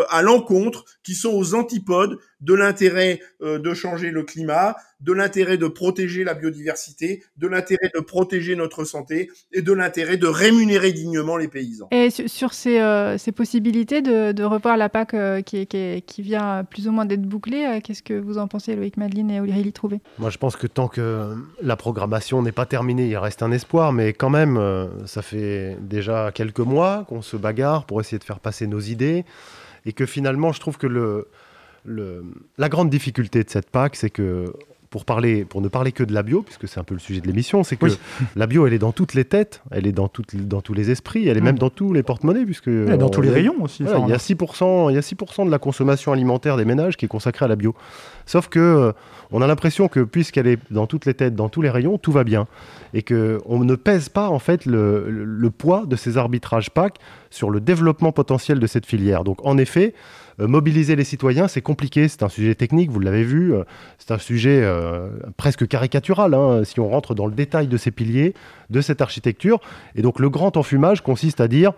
[0.10, 5.68] à l'encontre, qui sont aux antipodes de l'intérêt de changer le climat, de l'intérêt de
[5.68, 11.38] protéger la biodiversité, de l'intérêt de protéger notre santé et de l'intérêt de rémunérer dignement
[11.38, 11.88] les paysans.
[11.92, 16.22] Et sur ces, euh, ces possibilités de, de, revoir la PAC euh, qui, qui, qui,
[16.22, 19.40] vient plus ou moins d'être bouclée, euh, qu'est-ce que vous en pensez, Loïc Madeline et
[19.40, 20.00] Aurélie Trouvé?
[20.18, 23.94] Moi, je pense que tant que la programmation n'est pas terminée, il reste un espoir,
[23.94, 24.60] mais quand même,
[25.06, 29.26] ça fait déjà quelques mois qu'on se bagarre pour essayer de faire passer nos idées
[29.86, 31.28] et que finalement, je trouve que le,
[31.86, 32.24] le,
[32.58, 34.54] la grande difficulté de cette PAC, c'est que
[34.90, 37.22] pour, parler, pour ne parler que de la bio, puisque c'est un peu le sujet
[37.22, 37.88] de l'émission, c'est que
[38.36, 40.92] la bio, elle est dans toutes les têtes, elle est dans, toutes, dans tous les
[40.92, 41.44] esprits, elle est mm.
[41.44, 42.70] même dans tous les porte-monnaies, puisque...
[42.70, 43.84] dans tous les rayons aussi.
[43.84, 47.06] il, y a 6%, il y a 6% de la consommation alimentaire des ménages qui
[47.06, 47.76] est consacrée à la bio.
[48.28, 48.92] Sauf que euh,
[49.32, 52.12] on a l'impression que puisqu'elle est dans toutes les têtes, dans tous les rayons, tout
[52.12, 52.46] va bien.
[52.94, 56.98] Et qu'on ne pèse pas en fait le, poids de ces arbitrages PAC
[57.32, 59.24] sur le développement potentiel de cette filière.
[59.24, 59.94] Donc en effet,
[60.40, 63.64] euh, mobiliser les citoyens, c'est compliqué, c'est un sujet technique, vous l'avez vu, euh,
[63.98, 64.64] c'est un sujet
[65.38, 68.34] presque caricatural, hein, si on rentre dans le détail de ces piliers,
[68.70, 69.60] de cette architecture.
[69.96, 71.72] Et donc le grand enfumage consiste à dire,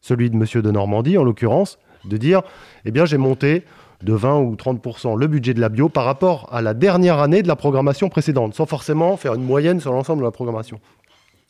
[0.00, 2.42] celui de Monsieur de Normandie en l'occurrence, de dire,
[2.84, 3.64] eh bien j'ai monté
[4.02, 7.42] de 20 ou 30% le budget de la bio par rapport à la dernière année
[7.42, 10.80] de la programmation précédente, sans forcément faire une moyenne sur l'ensemble de la programmation.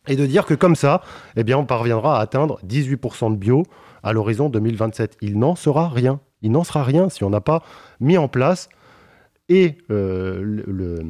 [0.06, 1.02] Et de dire que comme ça,
[1.36, 3.64] eh bien, on parviendra à atteindre 18% de bio
[4.02, 5.18] à l'horizon 2027.
[5.20, 6.20] Il n'en sera rien.
[6.40, 7.62] Il n'en sera rien si on n'a pas
[8.00, 8.70] mis en place
[9.48, 11.00] et euh, le, le, euh,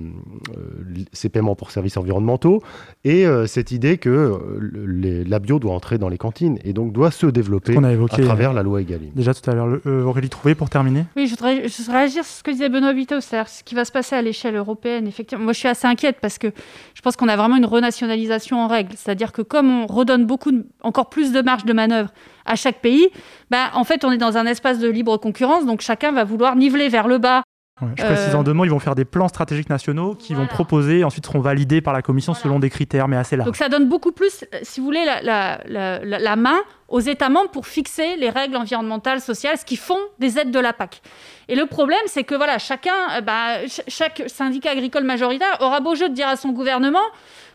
[1.12, 2.62] ces paiements pour services environnementaux
[3.04, 6.58] et euh, cette idée que euh, le- les- la bio doit entrer dans les cantines
[6.64, 9.10] et donc doit se développer qu'on a évoqué, à travers euh, la loi Egalim.
[9.14, 11.04] Déjà tout à l'heure, euh, Aurélie Trouvé pour terminer?
[11.16, 13.74] Oui, je voudrais, je voudrais réagir sur ce que disait Benoît Vito, c'est-à-dire ce qui
[13.74, 15.06] va se passer à l'échelle européenne.
[15.08, 16.48] Effectivement, moi je suis assez inquiète parce que
[16.94, 18.92] je pense qu'on a vraiment une renationalisation en règle.
[18.96, 22.10] C'est-à-dire que comme on redonne beaucoup, de- encore plus de marge de manœuvre
[22.46, 23.08] à chaque pays,
[23.50, 26.54] bah, en fait on est dans un espace de libre concurrence, donc chacun va vouloir
[26.56, 27.42] niveler vers le bas.
[27.80, 30.34] Ouais, je précise Euh, en deux mots, ils vont faire des plans stratégiques nationaux qui
[30.34, 33.46] vont proposer, ensuite seront validés par la Commission selon des critères, mais assez larges.
[33.46, 36.58] Donc ça donne beaucoup plus, euh, si vous voulez, la, la- la- la- la main
[36.88, 40.58] aux États membres pour fixer les règles environnementales, sociales, ce qui font des aides de
[40.58, 41.02] la PAC.
[41.48, 45.80] Et le problème, c'est que voilà, chacun, euh, bah, ch- chaque syndicat agricole majoritaire aura
[45.80, 46.98] beau jeu de dire à son gouvernement,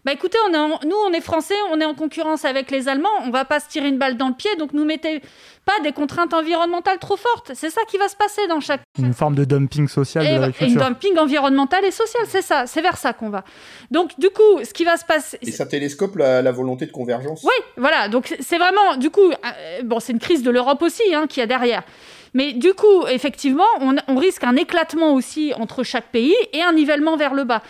[0.05, 2.89] bah écoutez, on est en- nous on est français, on est en concurrence avec les
[2.89, 5.21] Allemands, on va pas se tirer une balle dans le pied, donc nous mettez
[5.65, 7.51] pas des contraintes environnementales trop fortes.
[7.55, 10.29] C'est ça qui va se passer dans chaque Une forme de dumping social de
[10.61, 13.45] et, et une dumping environnemental et social, c'est ça, c'est vers ça qu'on va.
[13.91, 16.91] Donc du coup, ce qui va se passer, Et ça télescope la, la volonté de
[16.91, 17.41] convergence.
[17.43, 18.09] oui, voilà.
[18.09, 21.39] Donc c'est vraiment, du coup, euh, bon, c'est une crise de l'Europe aussi hein, qu'il
[21.39, 21.83] y a derrière.
[22.33, 27.15] Mais du coup, effectivement, on, risque un éclatement aussi entre chaque pays et un nivellement
[27.15, 27.61] vers le bas.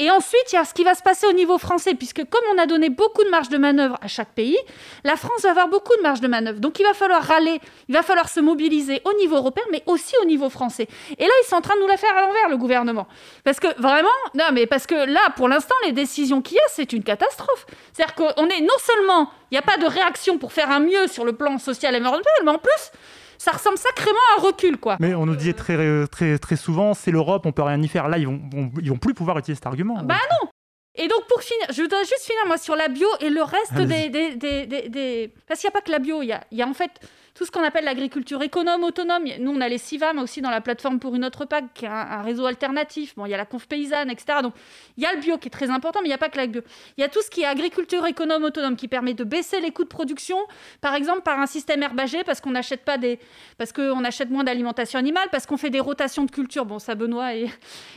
[0.00, 2.44] Et ensuite, il y a ce qui va se passer au niveau français, puisque comme
[2.54, 4.56] on a donné beaucoup de marge de manœuvre à chaque pays,
[5.02, 6.60] la France va avoir beaucoup de marge de manœuvre.
[6.60, 10.14] Donc il va falloir râler, il va falloir se mobiliser au niveau européen, mais aussi
[10.22, 10.86] au niveau français.
[11.18, 13.08] Et là, ils sont en train de nous la faire à l'envers, le gouvernement.
[13.42, 16.68] Parce que vraiment, non, mais parce que là, pour l'instant, les décisions qu'il y a,
[16.68, 17.66] c'est une catastrophe.
[17.92, 21.08] C'est-à-dire qu'on est non seulement, il n'y a pas de réaction pour faire un mieux
[21.08, 22.92] sur le plan social et environnemental, mais en plus,
[23.38, 24.96] ça ressemble sacrément à un recul, quoi.
[25.00, 28.08] Mais on nous dit très, très, très souvent, c'est l'Europe, on peut rien y faire.
[28.08, 28.40] Là, ils vont,
[28.82, 30.02] ils vont plus pouvoir utiliser cet argument.
[30.02, 30.48] Bah non
[30.96, 33.74] Et donc pour finir, je voudrais juste finir moi sur la bio et le reste
[33.74, 34.34] des, des,
[34.66, 36.62] des- des- Parce qu'il n'y a pas que la bio, il y a, il y
[36.62, 36.90] a en fait
[37.38, 39.22] tout ce qu'on appelle l'agriculture économe, autonome.
[39.38, 41.88] Nous, on a les CIVAM aussi dans la plateforme pour une autre PAC, qui est
[41.88, 43.14] un, réseau alternatif.
[43.14, 44.40] Bon, il y a la conf paysanne, etc.
[44.42, 44.54] Donc
[44.96, 46.36] il y a le bio qui est très important, mais il n'y a pas que
[46.36, 46.62] la bio.
[46.96, 49.70] Il y a tout ce qui est agriculture économe autonome qui permet de baisser les
[49.70, 50.36] coûts de production,
[50.80, 53.20] par exemple par un système herbagé, parce qu'on n'achète pas des,
[53.56, 56.66] parce qu'on achète moins d'alimentation animale, parce qu'on fait des rotations de culture.
[56.66, 57.48] Bon, ça Benoît et,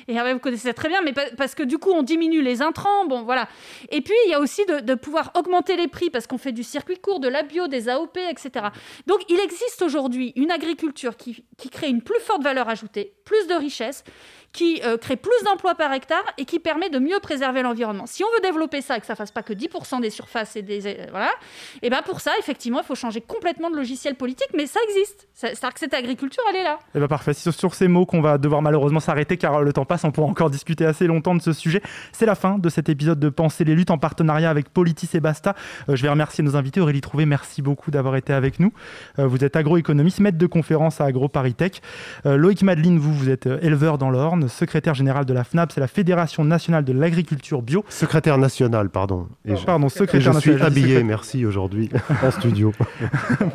[0.07, 3.05] et vous connaissez très bien, mais pa- parce que du coup on diminue les intrants.
[3.07, 3.47] Bon, voilà.
[3.89, 6.51] Et puis il y a aussi de, de pouvoir augmenter les prix parce qu'on fait
[6.51, 8.67] du circuit court, de la bio, des AOP, etc.
[9.07, 13.53] Donc il existe aujourd'hui une agriculture qui, crée une plus forte valeur ajoutée, plus de
[13.53, 14.03] richesse,
[14.53, 18.05] qui euh, crée plus d'emplois par hectare et qui permet de mieux préserver l'environnement.
[18.05, 20.61] Si on veut développer ça et que ça fasse pas que 10% des surfaces et
[20.61, 21.31] des euh, voilà,
[21.81, 25.27] et ben pour ça effectivement il faut changer complètement de logiciel politique, mais ça existe.
[25.33, 26.79] C'est-à-dire que cette agriculture elle est là.
[26.95, 29.85] Eh ben parfait, c'est sur ces mots qu'on va devoir malheureusement s'arrêter car le temps
[29.85, 31.81] passe, on pourra encore discuter assez longtemps de ce sujet.
[32.11, 35.19] C'est la fin de cet épisode de Penser les luttes en partenariat avec Politis et
[35.19, 35.55] Basta.
[35.89, 36.81] Euh, je vais remercier nos invités.
[36.81, 38.71] Aurélie Trouvé, merci beaucoup d'avoir été avec nous.
[39.19, 41.81] Euh, vous êtes agroéconomiste, maître de conférence à AgroParisTech.
[42.25, 45.71] Euh, Loïc Madeline, vous, vous êtes euh, éleveur dans l'Orne, secrétaire général de la FNAP,
[45.71, 47.83] c'est la Fédération nationale de l'agriculture bio.
[47.89, 49.27] Secrétaire national, pardon.
[49.45, 51.05] Et je- Pardon, et secrétaire je suis national, je dis habillé, secrétaire.
[51.07, 51.89] merci, aujourd'hui,
[52.23, 52.71] en studio.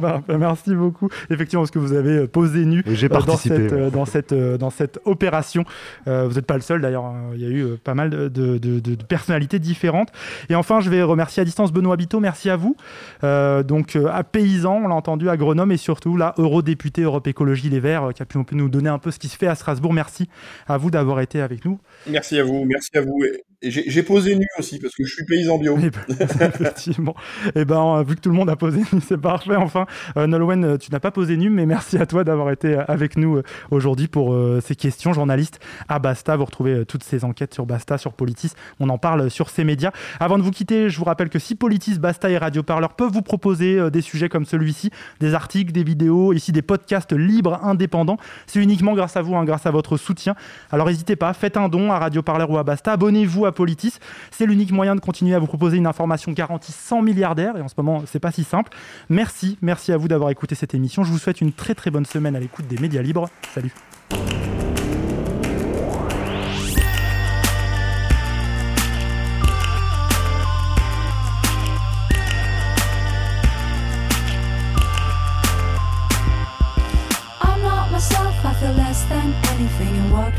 [0.00, 1.08] Parfait, Merci beaucoup.
[1.30, 4.04] Effectivement, parce que vous avez euh, posé nu Et j'ai euh, dans cette, euh, dans
[4.04, 5.64] cette, dans cette opération.
[6.06, 7.04] Vous n'êtes pas le seul d'ailleurs.
[7.04, 7.30] hein.
[7.34, 10.10] Il y a eu pas mal de, de- de- de personnalités différentes.
[10.48, 12.20] Et enfin, je vais remercier à distance Benoît Biteau.
[12.20, 12.76] Merci à vous.
[13.24, 17.80] Euh, donc, à Paysan, on l'a entendu, agronome et surtout là, eurodéputé Europe Écologie Les
[17.80, 19.92] Verts, qui a pu nous donner un peu ce qui se fait à Strasbourg.
[19.92, 20.28] Merci
[20.68, 21.78] à vous d'avoir été avec nous.
[22.06, 23.18] Merci à vous, merci à vous.
[23.24, 25.78] Et, et j'ai posé nu aussi parce que je suis paysan bio.
[26.40, 27.14] Effectivement.
[27.54, 29.56] Et ben, euh, vu que tout le monde a posé nu, c'est parfait.
[29.56, 32.74] Enfin, euh, Nolwenn, euh, tu n'as pas posé nu, mais merci à toi d'avoir été
[32.74, 35.12] euh, avec nous aujourd'hui pour euh, ces questions.
[35.12, 38.52] Journaliste à Basta, vous retrouvez toutes ces enquêtes sur Basta, sur Politis.
[38.80, 39.92] On en parle sur ces médias.
[40.20, 43.12] Avant de vous quitter, je vous rappelle que si Politis, Basta et Radio Parleur peuvent
[43.12, 47.58] vous proposer euh, des sujets comme celui-ci, des articles, des vidéos, ici des podcasts libres,
[47.62, 50.34] indépendants, c'est uniquement grâce à vous, hein, grâce à votre soutien.
[50.70, 53.94] Alors n'hésitez pas, faites un don à Radio Parleur ou à Basta, abonnez-vous à Politis.
[54.30, 57.68] C'est l'unique moyen de continuer à vous proposer une information garantie sans milliardaire, et en
[57.68, 58.72] ce moment, c'est pas si simple.
[59.08, 61.04] Merci, merci à vous d'avoir écouté cette émission.
[61.04, 63.28] Je vous souhaite une très très bonne semaine à l'écoute des médias libres.
[63.54, 63.72] Salut.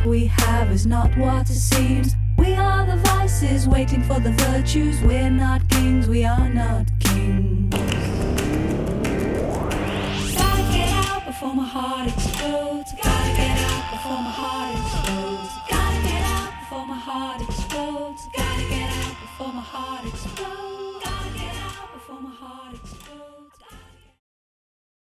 [0.07, 2.15] We have is not what it seems.
[2.37, 5.01] We are the vices waiting for the virtues.
[5.01, 7.73] We're not kings, we are not kings.
[10.37, 12.93] Gotta get out before my heart explodes.
[13.03, 15.51] Gotta get out before my heart explodes.
[15.69, 18.27] Gotta get out before my heart explodes.
[18.35, 20.36] Gotta get out before my heart explodes.